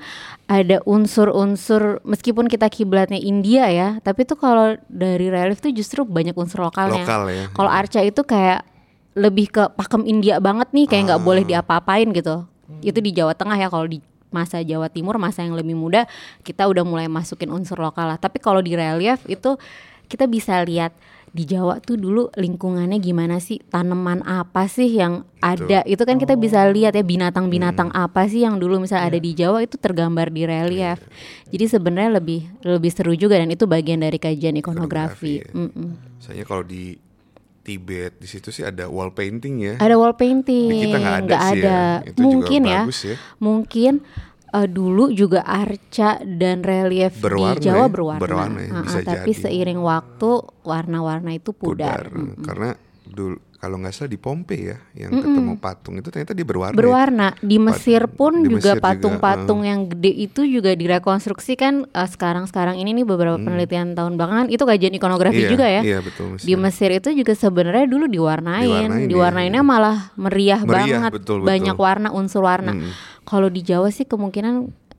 ada 0.49 0.76
unsur-unsur 0.82 2.00
meskipun 2.02 2.49
kita 2.49 2.66
kiblatnya 2.66 3.20
India 3.20 3.68
ya, 3.68 4.00
tapi 4.00 4.25
tuh 4.25 4.35
kalau 4.35 4.81
dari 4.88 5.29
relief 5.29 5.61
tuh 5.61 5.70
justru 5.70 6.03
banyak 6.03 6.33
unsur 6.33 6.64
lokalnya. 6.64 7.05
Lokal 7.05 7.22
ya. 7.29 7.44
Kalau 7.53 7.68
arca 7.68 8.00
itu 8.00 8.24
kayak 8.24 8.64
lebih 9.12 9.51
ke 9.51 9.62
pakem 9.73 10.03
India 10.05 10.38
banget 10.38 10.70
nih, 10.70 10.87
kayak 10.87 11.03
nggak 11.09 11.20
Ah. 11.20 11.27
boleh 11.27 11.44
diapa-apain 11.44 12.09
gitu. 12.11 12.44
Hmm. 12.44 12.81
Itu 12.81 12.99
di 12.99 13.11
Jawa 13.11 13.35
Tengah 13.35 13.57
ya 13.57 13.66
kalau 13.66 13.87
di 13.87 13.99
masa 14.31 14.62
Jawa 14.62 14.87
Timur, 14.87 15.18
masa 15.18 15.42
yang 15.42 15.55
lebih 15.55 15.75
muda, 15.75 16.07
kita 16.40 16.70
udah 16.70 16.87
mulai 16.87 17.07
masukin 17.07 17.51
unsur 17.51 17.77
lokal 17.77 18.07
lah. 18.07 18.16
Tapi 18.16 18.38
kalau 18.38 18.62
di 18.62 18.73
relief 18.73 19.18
itu 19.27 19.59
kita 20.07 20.27
bisa 20.27 20.62
lihat 20.62 20.94
di 21.31 21.46
Jawa 21.46 21.79
tuh 21.79 21.94
dulu 21.94 22.31
lingkungannya 22.35 22.99
gimana 22.99 23.38
sih, 23.38 23.62
tanaman 23.64 24.23
apa 24.23 24.66
sih 24.66 24.87
yang 24.88 25.23
ada. 25.38 25.83
Itu 25.83 26.03
kan 26.03 26.18
kita 26.18 26.35
bisa 26.35 26.66
lihat 26.66 26.94
ya 26.94 27.03
binatang-binatang 27.03 27.90
Hmm. 27.90 28.03
apa 28.07 28.27
sih 28.27 28.42
yang 28.42 28.59
dulu 28.59 28.79
misalnya 28.79 29.07
ada 29.07 29.18
Iya. 29.18 29.27
di 29.27 29.33
Jawa 29.35 29.59
itu 29.62 29.75
tergambar 29.75 30.31
di 30.31 30.42
relief. 30.42 31.03
Jadi 31.51 31.64
sebenarnya 31.66 32.18
lebih 32.18 32.46
lebih 32.62 32.90
seru 32.90 33.14
juga 33.14 33.35
dan 33.35 33.51
itu 33.51 33.66
bagian 33.66 33.99
dari 33.99 34.18
kajian 34.18 34.55
ikonografi. 34.55 35.42
Ikonografi, 35.42 35.42
ya. 35.42 35.46
Mm-mm. 35.55 35.88
Misalnya 36.18 36.44
kalau 36.46 36.62
di 36.62 36.99
Tibet 37.70 38.18
di 38.18 38.26
situ 38.26 38.50
sih 38.50 38.66
ada 38.66 38.90
wall 38.90 39.14
painting 39.14 39.54
ya. 39.62 39.74
Ada 39.78 39.94
wall 39.94 40.12
painting, 40.12 40.66
Di 40.66 40.78
kita 40.85 40.96
nggak 40.98 41.14
ada 41.14 41.22
nggak 41.24 41.40
sih 41.40 41.54
ya. 41.54 41.62
ada. 41.62 41.78
Itu 42.02 42.11
juga 42.11 42.24
Mungkin 42.26 42.61
ya, 42.66 42.80
bagus 42.83 43.00
ya. 43.00 43.16
mungkin 43.38 43.92
eh, 44.50 44.66
dulu 44.68 45.04
juga 45.11 45.40
arca 45.40 46.11
dan 46.20 46.56
relief 46.61 47.14
Berwarna 47.16 47.54
di 47.54 47.62
Jawa 47.62 47.78
ya, 47.78 47.87
berwarna, 47.87 48.18
berwarna 48.18 48.59
ya, 48.59 48.70
Ah, 48.72 48.83
bisa 48.83 48.98
ah, 48.98 49.04
tapi 49.06 49.30
jadi. 49.30 49.42
seiring 49.46 49.80
waktu 49.80 50.30
warna-warna 50.62 51.30
itu 51.30 51.50
pudar. 51.52 52.11
Pudar. 52.11 52.42
Karena 52.42 52.70
dulu 53.06 53.38
kalau 53.61 53.77
nggak 53.77 53.92
salah 53.92 54.09
di 54.09 54.16
Pompei 54.16 54.73
ya 54.73 54.81
yang 54.96 55.20
ketemu 55.20 55.53
patung 55.61 56.01
itu 56.01 56.09
ternyata 56.09 56.33
dia 56.33 56.49
berwarna. 56.49 56.73
ya. 56.73 56.81
Berwarna 56.81 57.29
di 57.44 57.61
Mesir 57.61 58.09
pun 58.09 58.40
di 58.40 58.57
juga 58.57 58.81
patung-patung 58.81 59.68
yang 59.68 59.85
gede 59.85 60.09
itu 60.16 60.49
juga 60.49 60.73
direkonstruksi 60.73 61.61
kan 61.61 61.85
eh, 61.85 62.09
sekarang-sekarang 62.09 62.81
ini 62.81 62.96
nih 62.96 63.05
beberapa 63.05 63.37
penelitian 63.37 63.92
tahun 63.92 64.16
belakangan 64.16 64.49
itu 64.49 64.64
kajian 64.64 64.96
ikonografi 64.96 65.38
Hmm. 65.40 65.44
Iya, 65.44 65.53
juga 65.53 65.66
ya. 65.68 65.83
Iya 65.85 65.99
betul. 66.01 66.27
Mesir. 66.37 66.46
Di 66.49 66.55
Mesir 66.57 66.90
itu 66.96 67.09
juga 67.12 67.33
sebenarnya 67.37 67.87
dulu 67.87 68.05
diwarnain, 68.09 68.64
Diwarnain, 68.64 69.01
iya, 69.05 69.09
diwarnainnya 69.12 69.62
iya. 69.62 69.70
malah 69.77 69.96
meriah, 70.16 70.61
Meriah, 70.64 71.01
banget, 71.01 71.12
betul, 71.20 71.37
betul. 71.44 71.49
banyak 71.53 71.77
warna 71.77 72.09
unsur 72.16 72.42
warna. 72.44 72.73
Mm. 72.73 72.90
Kalau 73.29 73.49
di 73.53 73.61
Jawa 73.61 73.92
sih 73.92 74.09
kemungkinan 74.09 74.55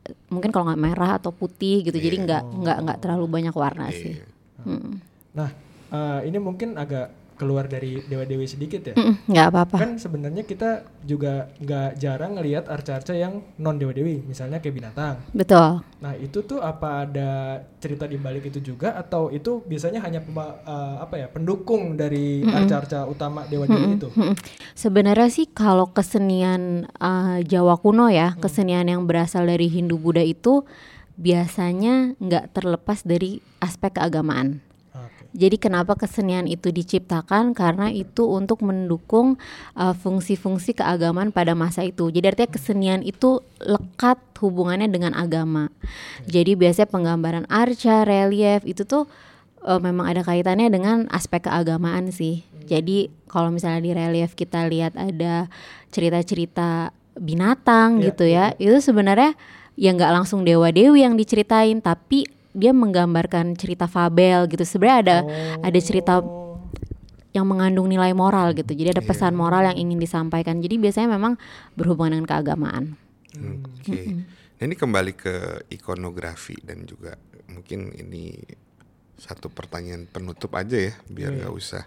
eh, 0.05 0.15
mungkin 0.29 0.53
kalau 0.53 0.69
nggak 0.69 0.81
merah 0.81 1.17
atau 1.17 1.33
putih 1.33 1.81
gitu, 1.81 1.97
jadi 1.97 2.25
nggak 2.25 2.43
nggak 2.61 2.77
nggak 2.85 2.97
terlalu 3.01 3.25
banyak 3.25 3.55
warna 3.57 3.89
sih. 3.89 4.21
Iya. 4.21 4.25
Mm. 4.69 4.93
nah 5.33 5.49
eh, 5.89 6.19
ini 6.29 6.37
mungkin 6.37 6.77
agak 6.77 7.20
keluar 7.41 7.65
dari 7.65 7.97
dewa 8.03 8.21
dewi 8.21 8.45
sedikit 8.45 8.85
ya 8.85 8.95
Nggak 9.25 9.47
apa-apa. 9.49 9.75
kan 9.75 9.91
sebenarnya 9.97 10.45
kita 10.45 10.69
juga 11.01 11.49
nggak 11.57 11.97
jarang 11.97 12.37
ngelihat 12.37 12.69
arca-arca 12.69 13.11
yang 13.11 13.41
non 13.57 13.75
dewa 13.75 13.89
dewi 13.89 14.21
misalnya 14.21 14.61
kayak 14.61 14.77
binatang 14.77 15.17
Betul. 15.31 15.81
nah 15.97 16.13
itu 16.13 16.41
tuh 16.41 16.61
apa 16.61 17.03
ada 17.03 17.29
cerita 17.77 18.05
di 18.05 18.15
balik 18.15 18.45
itu 18.45 18.61
juga 18.61 18.93
atau 18.93 19.27
itu 19.27 19.63
biasanya 19.63 19.97
hanya 19.99 20.21
pema- 20.21 20.61
eh, 20.61 20.95
apa 21.01 21.15
ya 21.17 21.27
pendukung 21.27 21.97
dari 21.97 22.45
arca-arca 22.45 23.03
utama 23.05 23.43
dewa 23.43 23.65
dewi 23.65 23.97
itu 23.97 24.07
Mm-mm. 24.11 24.37
Sebenarnya 24.73 25.27
sih 25.27 25.47
kalau 25.47 25.89
kesenian 25.89 26.61
eh, 26.85 27.39
Jawa 27.43 27.75
kuno 27.75 28.05
ya, 28.07 28.35
kesenian 28.35 28.85
yang 28.85 29.03
berasal 29.03 29.43
dari 29.43 29.65
Hindu 29.65 29.95
Buddha 29.95 30.19
itu 30.19 30.61
biasanya 31.15 32.17
nggak 32.17 32.51
terlepas 32.51 33.01
dari 33.01 33.39
aspek 33.57 33.93
keagamaan. 33.93 34.59
Jadi 35.31 35.55
kenapa 35.55 35.95
kesenian 35.95 36.43
itu 36.43 36.75
diciptakan? 36.75 37.55
Karena 37.55 37.87
itu 37.87 38.27
untuk 38.27 38.59
mendukung 38.67 39.39
uh, 39.79 39.95
fungsi-fungsi 39.95 40.75
keagamaan 40.75 41.31
pada 41.31 41.55
masa 41.55 41.87
itu. 41.87 42.11
Jadi 42.11 42.35
artinya 42.35 42.51
kesenian 42.51 43.01
itu 43.01 43.39
lekat 43.63 44.19
hubungannya 44.43 44.91
dengan 44.91 45.15
agama. 45.15 45.71
Jadi 46.27 46.59
biasanya 46.59 46.91
penggambaran 46.91 47.45
arca, 47.47 48.03
relief 48.03 48.67
itu 48.67 48.83
tuh 48.83 49.07
uh, 49.63 49.79
memang 49.79 50.11
ada 50.11 50.21
kaitannya 50.25 50.67
dengan 50.67 51.07
aspek 51.13 51.47
keagamaan 51.47 52.11
sih. 52.11 52.43
Jadi 52.67 53.07
kalau 53.31 53.51
misalnya 53.51 53.81
di 53.83 53.91
relief 53.95 54.35
kita 54.35 54.67
lihat 54.67 54.99
ada 54.99 55.47
cerita-cerita 55.91 56.91
binatang 57.15 57.99
Iya, 57.99 58.05
gitu 58.11 58.25
ya, 58.27 58.45
itu 58.59 58.77
sebenarnya 58.79 59.35
ya 59.75 59.91
nggak 59.91 60.11
langsung 60.11 60.43
dewa 60.47 60.71
dewi 60.71 61.03
yang 61.03 61.15
diceritain, 61.19 61.79
tapi 61.83 62.27
dia 62.51 62.71
menggambarkan 62.75 63.55
cerita 63.55 63.87
fabel 63.87 64.47
gitu. 64.51 64.63
Sebenarnya 64.67 64.97
ada 65.01 65.17
ada 65.63 65.79
cerita 65.79 66.13
Oh, 66.21 66.41
yang 67.31 67.47
mengandung 67.47 67.87
nilai 67.87 68.11
moral 68.11 68.51
gitu. 68.51 68.75
Jadi 68.75 68.99
ada 68.99 69.03
pesan 69.03 69.35
moral 69.35 69.71
yang 69.71 69.87
ingin 69.87 69.99
disampaikan. 70.03 70.59
Jadi 70.59 70.75
biasanya 70.75 71.15
memang 71.15 71.39
berhubungan 71.79 72.19
dengan 72.19 72.27
keagamaan. 72.27 72.83
Oke. 73.31 74.27
Nah 74.59 74.63
ini 74.67 74.75
kembali 74.75 75.13
ke 75.15 75.35
ikonografi 75.71 76.59
dan 76.59 76.83
juga 76.83 77.15
mungkin 77.47 77.95
ini 77.95 78.35
satu 79.15 79.47
pertanyaan 79.47 80.05
penutup 80.11 80.51
aja 80.57 80.91
ya 80.91 80.93
biar 81.07 81.33
nggak 81.39 81.53
usah 81.53 81.85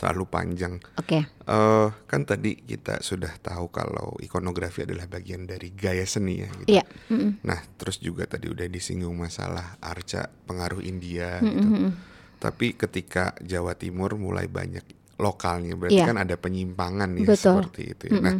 terlalu 0.00 0.24
panjang. 0.32 0.80
Oke. 0.96 1.28
Eh, 1.28 1.88
kan 2.08 2.20
tadi 2.24 2.56
kita 2.56 3.04
sudah 3.04 3.36
tahu 3.36 3.68
kalau 3.68 4.16
ikonografi 4.16 4.88
adalah 4.88 5.04
bagian 5.04 5.44
dari 5.44 5.76
gaya 5.76 6.08
seni 6.08 6.40
ya. 6.40 6.48
Gitu. 6.48 6.68
Iya. 6.72 6.84
mm-mm. 7.12 7.44
Nah, 7.44 7.60
terus 7.76 8.00
juga 8.00 8.24
tadi 8.24 8.48
udah 8.48 8.64
disinggung 8.64 9.12
masalah 9.12 9.76
arca 9.78 10.32
pengaruh 10.48 10.80
India 10.80 11.36
Mm-mm, 11.38 11.52
gitu. 11.52 11.68
mm-mm. 11.68 11.90
Tapi 12.40 12.72
ketika 12.72 13.36
Jawa 13.44 13.76
Timur 13.76 14.16
mulai 14.16 14.48
banyak 14.48 14.96
lokalnya, 15.20 15.76
berarti 15.76 16.00
Iya. 16.00 16.08
kan 16.08 16.16
ada 16.16 16.40
penyimpangan 16.40 17.12
ya 17.20 17.28
Betul. 17.28 17.60
seperti 17.68 17.82
itu. 17.92 18.04
Ya. 18.08 18.20
Nah, 18.24 18.34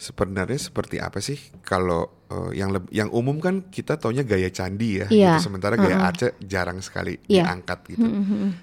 sebenarnya 0.00 0.56
seperti 0.56 0.96
apa 0.96 1.20
sih 1.20 1.36
kalau 1.60 2.08
eh, 2.26 2.56
yang 2.56 2.72
yang 2.88 3.12
umum 3.12 3.36
kan 3.36 3.68
kita 3.68 4.00
taunya 4.00 4.24
gaya 4.24 4.48
candi 4.48 5.04
ya, 5.04 5.06
Iya. 5.12 5.36
gitu. 5.36 5.52
sementara 5.52 5.76
gaya 5.76 6.00
arca 6.00 6.32
jarang 6.40 6.80
sekali 6.80 7.20
Iya. 7.28 7.44
diangkat 7.44 7.78
gitu. 7.92 8.06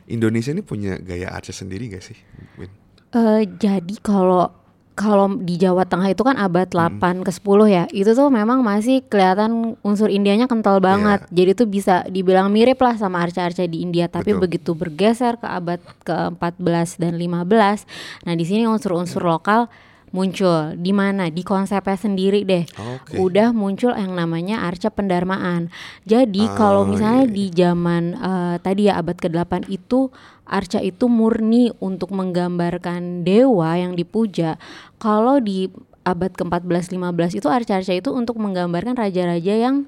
Indonesia 0.09 0.49
ini 0.49 0.65
punya 0.65 0.97
gaya 0.97 1.29
arca 1.29 1.53
sendiri 1.53 1.93
gak 1.93 2.01
sih? 2.01 2.17
Win? 2.57 2.73
Eh, 3.13 3.43
jadi 3.55 3.95
kalau 4.01 4.49
kalau 4.97 5.29
di 5.29 5.61
Jawa 5.61 5.85
Tengah 5.85 6.09
itu 6.09 6.25
kan 6.25 6.33
abad 6.41 6.73
Hmm. 6.73 6.97
8 6.97 7.21
ke 7.21 7.29
10 7.29 7.69
ya. 7.69 7.85
Itu 7.93 8.17
tuh 8.17 8.33
memang 8.33 8.65
masih 8.65 9.05
kelihatan 9.05 9.77
unsur 9.85 10.09
Indianya 10.09 10.49
kental 10.49 10.81
banget. 10.81 11.21
Jadi 11.29 11.49
itu 11.53 11.65
bisa 11.69 12.01
dibilang 12.09 12.49
mirip 12.49 12.81
lah 12.81 12.97
sama 12.97 13.21
arca-arca 13.21 13.61
di 13.69 13.85
India, 13.85 14.09
tapi 14.09 14.33
Betul. 14.33 14.41
begitu 14.41 14.71
bergeser 14.73 15.37
ke 15.37 15.45
abad 15.45 15.77
ke-14 16.01 16.97
dan 16.97 17.13
15, 17.13 17.85
nah 18.25 18.33
di 18.33 18.41
sini 18.41 18.65
unsur-unsur 18.65 19.21
lokal 19.21 19.69
muncul. 20.17 20.73
Di 20.73 20.89
mana? 20.89 21.29
Di 21.29 21.45
konsepnya 21.45 21.93
sendiri 21.93 22.41
deh. 22.41 22.65
Oke. 22.73 23.21
udah 23.21 23.53
muncul 23.53 23.93
yang 23.93 24.17
namanya 24.17 24.65
arca 24.65 24.89
pendarmaan. 24.89 25.69
Jadi 26.09 26.49
kalau 26.57 26.81
Oh, 26.83 26.89
misalnya 26.89 27.29
iya, 27.29 27.35
di 27.37 27.45
zaman 27.53 28.03
eh, 28.17 28.55
tadi 28.65 28.89
ya 28.89 28.97
abad 28.97 29.17
ke-8 29.21 29.69
itu 29.69 30.09
arca 30.49 30.79
itu 30.81 31.05
murni 31.05 31.69
untuk 31.77 32.09
menggambarkan 32.15 33.21
dewa 33.21 33.77
yang 33.77 33.93
dipuja. 33.93 34.57
Kalau 34.97 35.37
di 35.37 35.69
abad 36.07 36.31
ke-14 36.33 36.95
15 36.95 37.37
itu 37.37 37.47
arca-arca 37.51 37.93
itu 37.93 38.09
untuk 38.15 38.39
menggambarkan 38.39 38.95
raja-raja 38.95 39.53
yang 39.59 39.85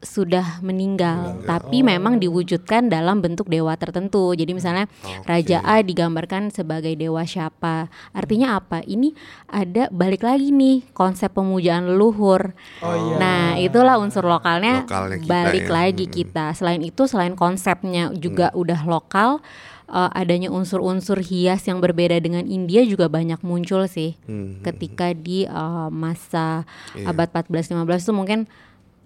sudah 0.00 0.64
meninggal, 0.64 1.44
tapi 1.44 1.84
memang 1.84 2.16
diwujudkan 2.16 2.88
dalam 2.88 3.20
bentuk 3.20 3.46
dewa 3.46 3.76
tertentu. 3.76 4.32
Jadi 4.32 4.56
misalnya 4.56 4.88
Raja 5.22 5.60
A 5.60 5.80
digambarkan 5.80 6.48
sebagai 6.48 6.96
dewa 6.96 7.20
siapa. 7.22 7.92
Artinya 8.10 8.56
apa? 8.56 8.80
Ini 8.80 9.12
ada 9.46 9.92
balik 9.92 10.24
lagi 10.24 10.50
nih 10.50 10.88
konsep 10.90 11.28
pemujaan 11.30 11.84
leluhur. 11.84 12.56
Oh 12.80 12.96
iya. 12.96 13.16
Nah, 13.16 13.46
itulah 13.56 14.00
unsur 14.00 14.24
lokalnya, 14.24 14.88
Lokalnya 14.88 15.18
kita 15.20 15.28
balik 15.28 15.64
ya. 15.64 15.72
lagi 15.72 16.04
Mm-mm. 16.08 16.16
kita. 16.16 16.44
Selain 16.56 16.80
itu, 16.80 17.02
selain 17.04 17.36
konsepnya 17.36 18.08
juga 18.16 18.48
udah 18.56 18.80
lokal, 18.88 19.44
eh, 19.86 20.10
adanya 20.16 20.48
unsur-unsur 20.48 21.20
hias 21.20 21.68
yang 21.68 21.76
berbeda 21.78 22.16
dengan 22.18 22.48
India 22.48 22.80
juga 22.82 23.06
banyak 23.06 23.44
muncul 23.44 23.84
sih. 23.84 24.16
Hmm. 24.24 24.64
Ketika 24.64 25.12
di 25.12 25.44
eh, 25.44 25.88
masa 25.92 26.64
Iya. 26.96 27.12
abad 27.12 27.28
14-15 27.44 28.08
itu 28.08 28.12
mungkin 28.16 28.40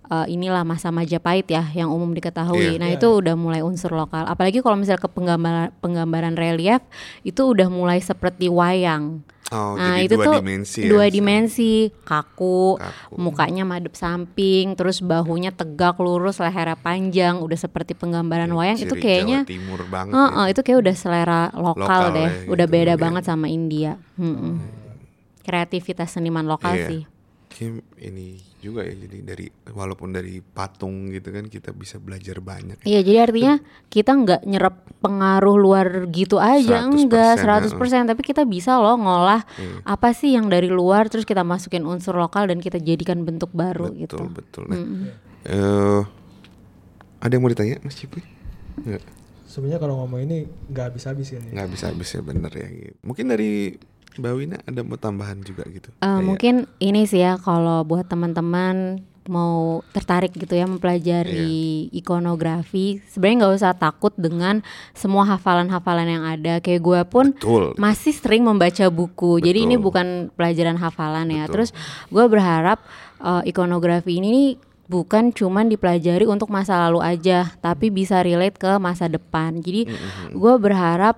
eh, 0.07 0.27
inilah 0.29 0.63
masa 0.63 0.89
Majapahit 0.89 1.47
ya 1.47 1.65
yang 1.71 1.89
umum 1.89 2.11
diketahui. 2.11 2.75
Iya. 2.75 2.79
Nah, 2.79 2.89
Iya. 2.89 2.97
itu 2.97 3.09
udah 3.11 3.35
mulai 3.35 3.61
unsur 3.61 3.91
lokal. 3.91 4.25
Apalagi 4.25 4.59
kalau 4.59 4.75
misalnya 4.75 4.99
ke 4.99 5.09
penggambaran 5.09 5.71
penggambaran 5.79 6.35
relief 6.35 6.81
itu 7.23 7.43
udah 7.45 7.69
mulai 7.69 7.99
seperti 7.99 8.47
wayang. 8.47 9.21
Oh, 9.49 9.77
Nah, 9.77 10.01
jadi 10.01 10.09
itu 10.09 10.17
dua 10.17 10.25
tuh 10.25 10.35
dimensi 10.41 10.79
ya, 10.79 10.89
dua 10.89 11.05
misalnya. 11.05 11.15
dimensi, 11.15 11.73
kaku, 12.03 12.75
Kaku. 12.75 13.15
mukanya 13.15 13.63
madep 13.63 13.93
samping, 13.93 14.73
terus 14.73 14.99
bahunya 14.99 15.53
tegak 15.53 15.95
lurus, 15.97 16.41
lehernya 16.41 16.75
panjang, 16.75 17.39
udah 17.39 17.55
seperti 17.55 17.93
penggambaran 17.93 18.49
wayang 18.51 18.81
itu 18.81 18.97
kayaknya 18.97 19.45
Jawa 19.45 19.53
Timur 19.53 19.81
banget 19.87 20.13
Heeh, 20.13 20.33
ya. 20.41 20.51
itu 20.51 20.61
kayak 20.61 20.79
udah 20.81 20.95
selera 20.97 21.43
lokal, 21.53 21.77
Lokal 21.77 22.05
deh, 22.11 22.25
ya, 22.25 22.51
udah 22.51 22.67
gitu, 22.67 22.73
beda 22.73 22.93
mungkin. 22.93 23.05
banget 23.05 23.23
sama 23.27 23.47
India. 23.47 23.93
Mm-mm. 24.17 24.55
Kreativitas 25.41 26.09
seniman 26.11 26.49
lokal 26.49 26.75
Iya. 26.75 26.87
sih. 26.89 27.03
Kim 27.55 27.79
ini 27.97 28.35
juga 28.59 28.83
ya 28.83 28.99
jadi 28.99 29.19
dari 29.23 29.47
walaupun 29.71 30.11
dari 30.11 30.43
patung 30.43 31.07
gitu 31.09 31.31
kan 31.31 31.47
kita 31.47 31.71
bisa 31.71 31.97
belajar 31.97 32.43
banyak. 32.43 32.83
ya. 32.83 32.87
Iya, 32.89 33.01
jadi 33.01 33.19
artinya 33.23 33.55
kita 33.87 34.11
nggak 34.11 34.41
nyerap 34.43 34.75
pengaruh 34.99 35.55
luar 35.55 35.87
gitu 36.11 36.37
aja, 36.37 36.83
100% 36.83 36.91
enggak 36.99 37.33
ya, 37.39 37.63
100%, 37.63 38.11
tapi 38.11 38.21
kita 38.21 38.43
bisa 38.43 38.75
loh 38.75 38.99
ngolah 38.99 39.47
Iya. 39.55 39.87
apa 39.87 40.11
sih 40.11 40.35
yang 40.35 40.51
dari 40.51 40.67
luar 40.67 41.07
terus 41.07 41.23
kita 41.23 41.41
masukin 41.41 41.87
unsur 41.87 42.13
lokal 42.15 42.51
dan 42.51 42.59
kita 42.59 42.77
jadikan 42.77 43.23
bentuk 43.23 43.55
baru 43.55 43.95
gitu. 43.95 44.19
Betul 44.19 44.35
betul. 44.35 44.65
Nah, 44.67 44.75
Mm-mm. 44.75 45.07
eh, 45.47 46.01
ada 47.21 47.31
yang 47.31 47.41
mau 47.41 47.49
ditanya 47.49 47.79
Mas 47.81 47.95
Cipri? 47.95 48.27
Nggak, 48.77 49.05
Sebenarnya 49.45 49.79
kalau 49.79 50.03
ngomong 50.03 50.19
ini 50.21 50.51
nggak 50.67 50.85
habis-habis 50.91 51.31
kan 51.31 51.39
ya. 51.41 51.51
nggak 51.55 51.69
bisa 51.71 51.85
habis 51.87 52.11
ya 52.11 52.21
bener 52.21 52.51
ya. 52.51 52.67
gitu. 52.67 52.99
Mungkin 53.01 53.31
dari 53.31 53.79
Mbak 54.15 54.33
Wina 54.35 54.57
ada 54.63 54.81
mau 54.81 54.97
tambahan 54.97 55.41
juga 55.41 55.67
gitu. 55.67 55.91
Eh, 55.91 55.99
Kayak- 55.99 56.23
mungkin 56.23 56.55
ini 56.79 57.03
sih 57.05 57.21
ya 57.21 57.35
kalau 57.37 57.83
buat 57.83 58.07
teman-teman 58.07 59.01
mau 59.25 59.81
tertarik 59.97 60.37
gitu 60.37 60.53
ya 60.53 60.69
mempelajari 60.69 61.89
Iya. 61.89 61.97
ikonografi, 61.97 63.01
sebenarnya 63.09 63.37
nggak 63.41 63.57
usah 63.57 63.73
takut 63.73 64.13
dengan 64.15 64.61
semua 64.93 65.25
hafalan-hafalan 65.25 66.09
yang 66.11 66.25
ada. 66.25 66.61
Kayak 66.61 66.83
gue 66.83 67.01
pun 67.09 67.27
betul. 67.33 67.73
masih 67.75 68.13
sering 68.13 68.45
membaca 68.45 68.85
buku. 68.89 69.41
Jadi 69.41 69.65
ini 69.65 69.81
Betul. 69.81 69.85
bukan 69.89 70.07
pelajaran 70.37 70.77
hafalan 70.77 71.33
ya. 71.33 71.49
Betul. 71.49 71.53
Terus 71.57 71.71
gue 72.09 72.25
berharap 72.29 72.85
eh, 73.17 73.43
ikonografi 73.49 74.21
ini 74.21 74.61
bukan 74.85 75.33
cuman 75.33 75.73
dipelajari 75.73 76.29
untuk 76.29 76.53
masa 76.53 76.77
lalu 76.77 77.01
aja, 77.01 77.49
tapi 77.65 77.89
bisa 77.89 78.21
relate 78.21 78.61
ke 78.61 78.77
masa 78.77 79.09
depan. 79.09 79.65
Jadi 79.65 79.89
gue 80.31 80.55
berharap 80.61 81.17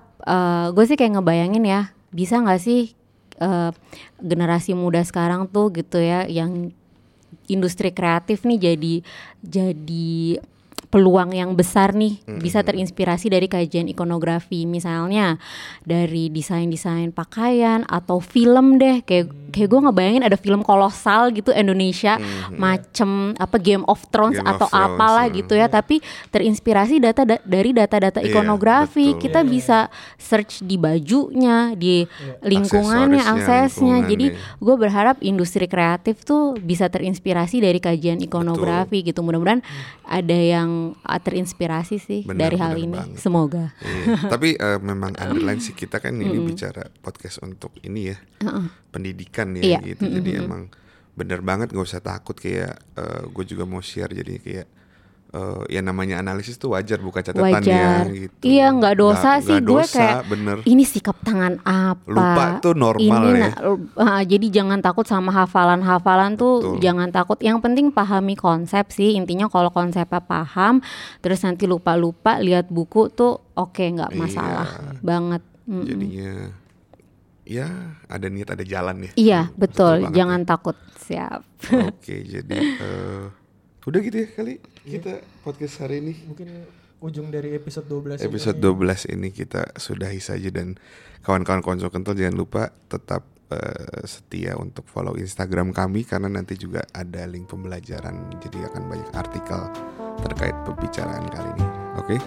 gue 0.71 0.83
sih 0.83 0.95
kayak 0.95 1.19
ngebayangin 1.19 1.63
ya, 1.63 1.91
bisa 2.11 2.39
nggak 2.39 2.61
sih 2.61 2.91
eh, 3.39 3.71
generasi 4.21 4.73
muda 4.73 5.03
sekarang 5.03 5.49
tuh 5.49 5.71
gitu 5.75 5.99
ya 5.99 6.25
yang 6.27 6.71
industri 7.47 7.91
kreatif 7.91 8.43
nih 8.47 8.59
jadi 8.73 8.95
jadi 9.43 10.39
peluang 10.87 11.35
yang 11.35 11.51
besar 11.53 11.91
nih 11.91 12.23
bisa 12.39 12.63
terinspirasi 12.63 13.27
dari 13.27 13.51
kajian 13.51 13.91
ikonografi. 13.91 14.63
Misalnya 14.63 15.35
dari 15.83 16.31
desain-desain 16.31 17.11
pakaian 17.11 17.83
atau 17.87 18.23
film 18.23 18.79
deh 18.79 19.03
kayak 19.03 19.27
kayak 19.47 19.67
gue 19.71 19.79
ngebayangin 19.89 20.23
ada 20.27 20.35
film 20.35 20.61
kolosal 20.61 21.31
gitu 21.31 21.55
Indonesia 21.55 22.19
macem 22.53 23.31
apa 23.39 23.57
Game 23.57 23.83
of 23.87 24.03
Thrones 24.11 24.37
Game 24.39 24.47
of 24.47 24.51
atau 24.59 24.67
Thrones, 24.67 24.87
apalah 24.95 25.25
hmm. 25.27 25.35
gitu 25.43 25.53
ya. 25.55 25.67
Tapi 25.67 25.99
terinspirasi 26.31 26.99
data 26.99 27.23
da- 27.23 27.43
dari 27.43 27.71
data-data 27.75 28.19
Iya, 28.23 28.31
ikonografi. 28.31 29.15
betul. 29.15 29.21
kita 29.27 29.39
Iya, 29.41 29.47
iya. 29.47 29.53
bisa 29.53 29.77
search 30.19 30.63
di 30.63 30.75
bajunya 30.79 31.73
di 31.75 32.03
lingkungannya 32.43 33.23
Aksesorisnya, 33.23 33.63
aksesnya. 33.67 33.97
jadi 34.07 34.27
lingkungannya. 34.31 34.63
gue 34.63 34.75
berharap 34.77 35.17
industri 35.23 35.65
kreatif 35.67 36.23
tuh 36.23 36.55
bisa 36.59 36.87
terinspirasi 36.87 37.59
dari 37.59 37.79
kajian 37.79 38.19
ikonografi 38.23 39.03
gitu. 39.03 39.23
Mudah-mudahan 39.23 39.63
ada 40.07 40.37
yang 40.37 40.86
uh, 40.93 41.19
terinspirasi 41.19 41.97
sih 41.97 42.21
Benar, 42.23 42.47
dari 42.47 42.57
hal 42.57 42.73
benar 42.73 42.83
ini 42.83 42.97
banget. 42.97 43.19
semoga 43.19 43.65
Iya. 43.79 44.05
Tapi 44.27 44.49
eh, 44.53 44.79
memang 44.79 45.11
underline 45.21 45.59
sih 45.59 45.73
kita 45.73 45.97
kan 45.97 46.13
ini 46.13 46.37
bicara 46.39 46.87
podcast 46.97 47.41
untuk 47.41 47.75
ini 47.81 48.07
ya 48.07 48.17
pendidikan 48.87 49.51
ya 49.53 49.63
Iya. 49.75 49.79
gitu. 49.85 50.07
Jadi 50.07 50.29
emang 50.37 50.69
bener 51.13 51.41
banget 51.41 51.73
nggak 51.73 51.81
usah 51.83 51.99
takut 51.99 52.33
kayak 52.33 52.77
gue 53.27 53.43
juga 53.45 53.63
mau 53.63 53.81
share 53.81 54.13
jadi 54.13 54.37
kayak 54.37 54.67
eh, 55.29 55.61
ya 55.69 55.81
namanya 55.81 56.17
analisis 56.17 56.55
tuh 56.55 56.71
wajar 56.71 56.97
buka 56.97 57.19
catatan 57.19 57.43
wajar 57.53 58.05
ya 58.05 58.27
gitu. 58.27 58.41
iya 58.41 58.67
nggak 58.69 58.95
dosa 58.95 59.19
Nggak- 59.33 59.43
sih 59.43 59.53
nggak 59.53 59.67
gue 59.67 59.81
dosa, 59.81 59.97
kayak 59.97 60.21
bener. 60.25 60.57
ini 60.63 60.83
sikap 60.83 61.17
tangan 61.19 61.53
apa 61.61 61.99
Lupa 62.05 62.43
tuh 62.59 62.73
normal 62.73 63.03
ini 63.03 63.29
ya. 63.33 63.49
na- 63.49 63.59
uh, 63.93 64.21
jadi 64.23 64.47
jangan 64.53 64.79
takut 64.79 65.03
sama 65.03 65.31
hafalan-hafalan 65.31 66.35
tuh 66.35 66.53
jangan 66.77 67.09
takut 67.09 67.35
yang 67.39 67.57
penting 67.57 67.89
pahami 67.89 68.33
konsep 68.33 68.87
sih 68.89 69.13
intinya 69.13 69.45
kalau 69.45 69.67
konsepnya 69.67 70.19
paham 70.19 70.79
terus 71.19 71.39
nanti 71.39 71.65
lupa-lupa 71.65 72.37
lihat 72.37 72.67
buku 72.67 73.09
tuh 73.09 73.35
oke 73.53 73.83
nggak 73.83 74.09
Iya. 74.09 74.19
masalah 74.19 74.67
banget 74.99 75.43
Mm-mm. 75.63 75.83
Jadinya 75.83 76.31
ya 77.43 77.67
ada 78.05 78.27
niat 78.27 78.49
ada 78.49 78.61
jalan 78.61 79.03
ya. 79.03 79.11
Iya 79.15 79.41
betul, 79.53 80.11
jangan 80.11 80.43
takut 80.43 80.75
siap. 80.97 81.43
ya. 81.65 81.87
Oke 81.87 82.15
jadi 82.21 82.55
eh, 82.83 83.23
udah 83.87 83.99
gitu 84.03 84.17
ya 84.19 84.27
kali 84.35 84.59
kita 84.83 85.23
podcast 85.47 85.79
hari 85.79 86.03
ini. 86.03 86.13
Mungkin 86.27 86.47
ujung 86.99 87.31
dari 87.31 87.55
episode 87.55 87.87
12 87.87 88.19
ini. 88.19 88.27
Episode 88.27 88.59
12 88.59 89.15
ini 89.15 89.29
kita 89.31 89.79
sudahi 89.79 90.19
saja 90.19 90.51
dan 90.51 90.75
kawan-kawan 91.23 91.63
konsul 91.63 91.87
kental 91.87 92.11
jangan 92.11 92.35
lupa 92.35 92.75
tetap 92.91 93.23
eh, 93.47 94.03
setia 94.03 94.59
untuk 94.59 94.83
follow 94.91 95.15
Instagram 95.15 95.71
kami 95.71 96.03
karena 96.03 96.27
nanti 96.27 96.59
juga 96.59 96.83
ada 96.91 97.23
link 97.31 97.47
pembelajaran 97.47 98.27
jadi 98.43 98.67
akan 98.75 98.83
banyak 98.91 99.09
artikel 99.15 99.61
terkait 100.19 100.55
pembicaraan 100.67 101.23
kali 101.31 101.49
ini. 101.55 101.67
Oke. 101.95 102.17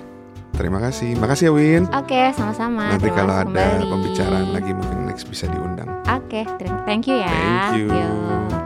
Terima 0.50 0.76
kasih. 0.76 1.16
Makasih 1.16 1.48
ya 1.48 1.52
Win. 1.56 1.82
Oke, 1.88 2.20
sama-sama. 2.36 2.92
Nanti 2.92 3.08
Terima 3.08 3.16
kalau 3.16 3.34
ada 3.36 3.48
kembali. 3.48 3.84
pembicaraan 3.96 4.48
lagi 4.52 4.72
mungkin 4.76 4.98
next 5.08 5.24
bisa 5.24 5.48
diundang. 5.48 5.88
Oke, 6.04 6.44
thank 6.84 7.08
you 7.08 7.16
ya. 7.16 7.32
Thank 7.72 7.80
you. 7.80 7.88
Yo. 7.88 8.59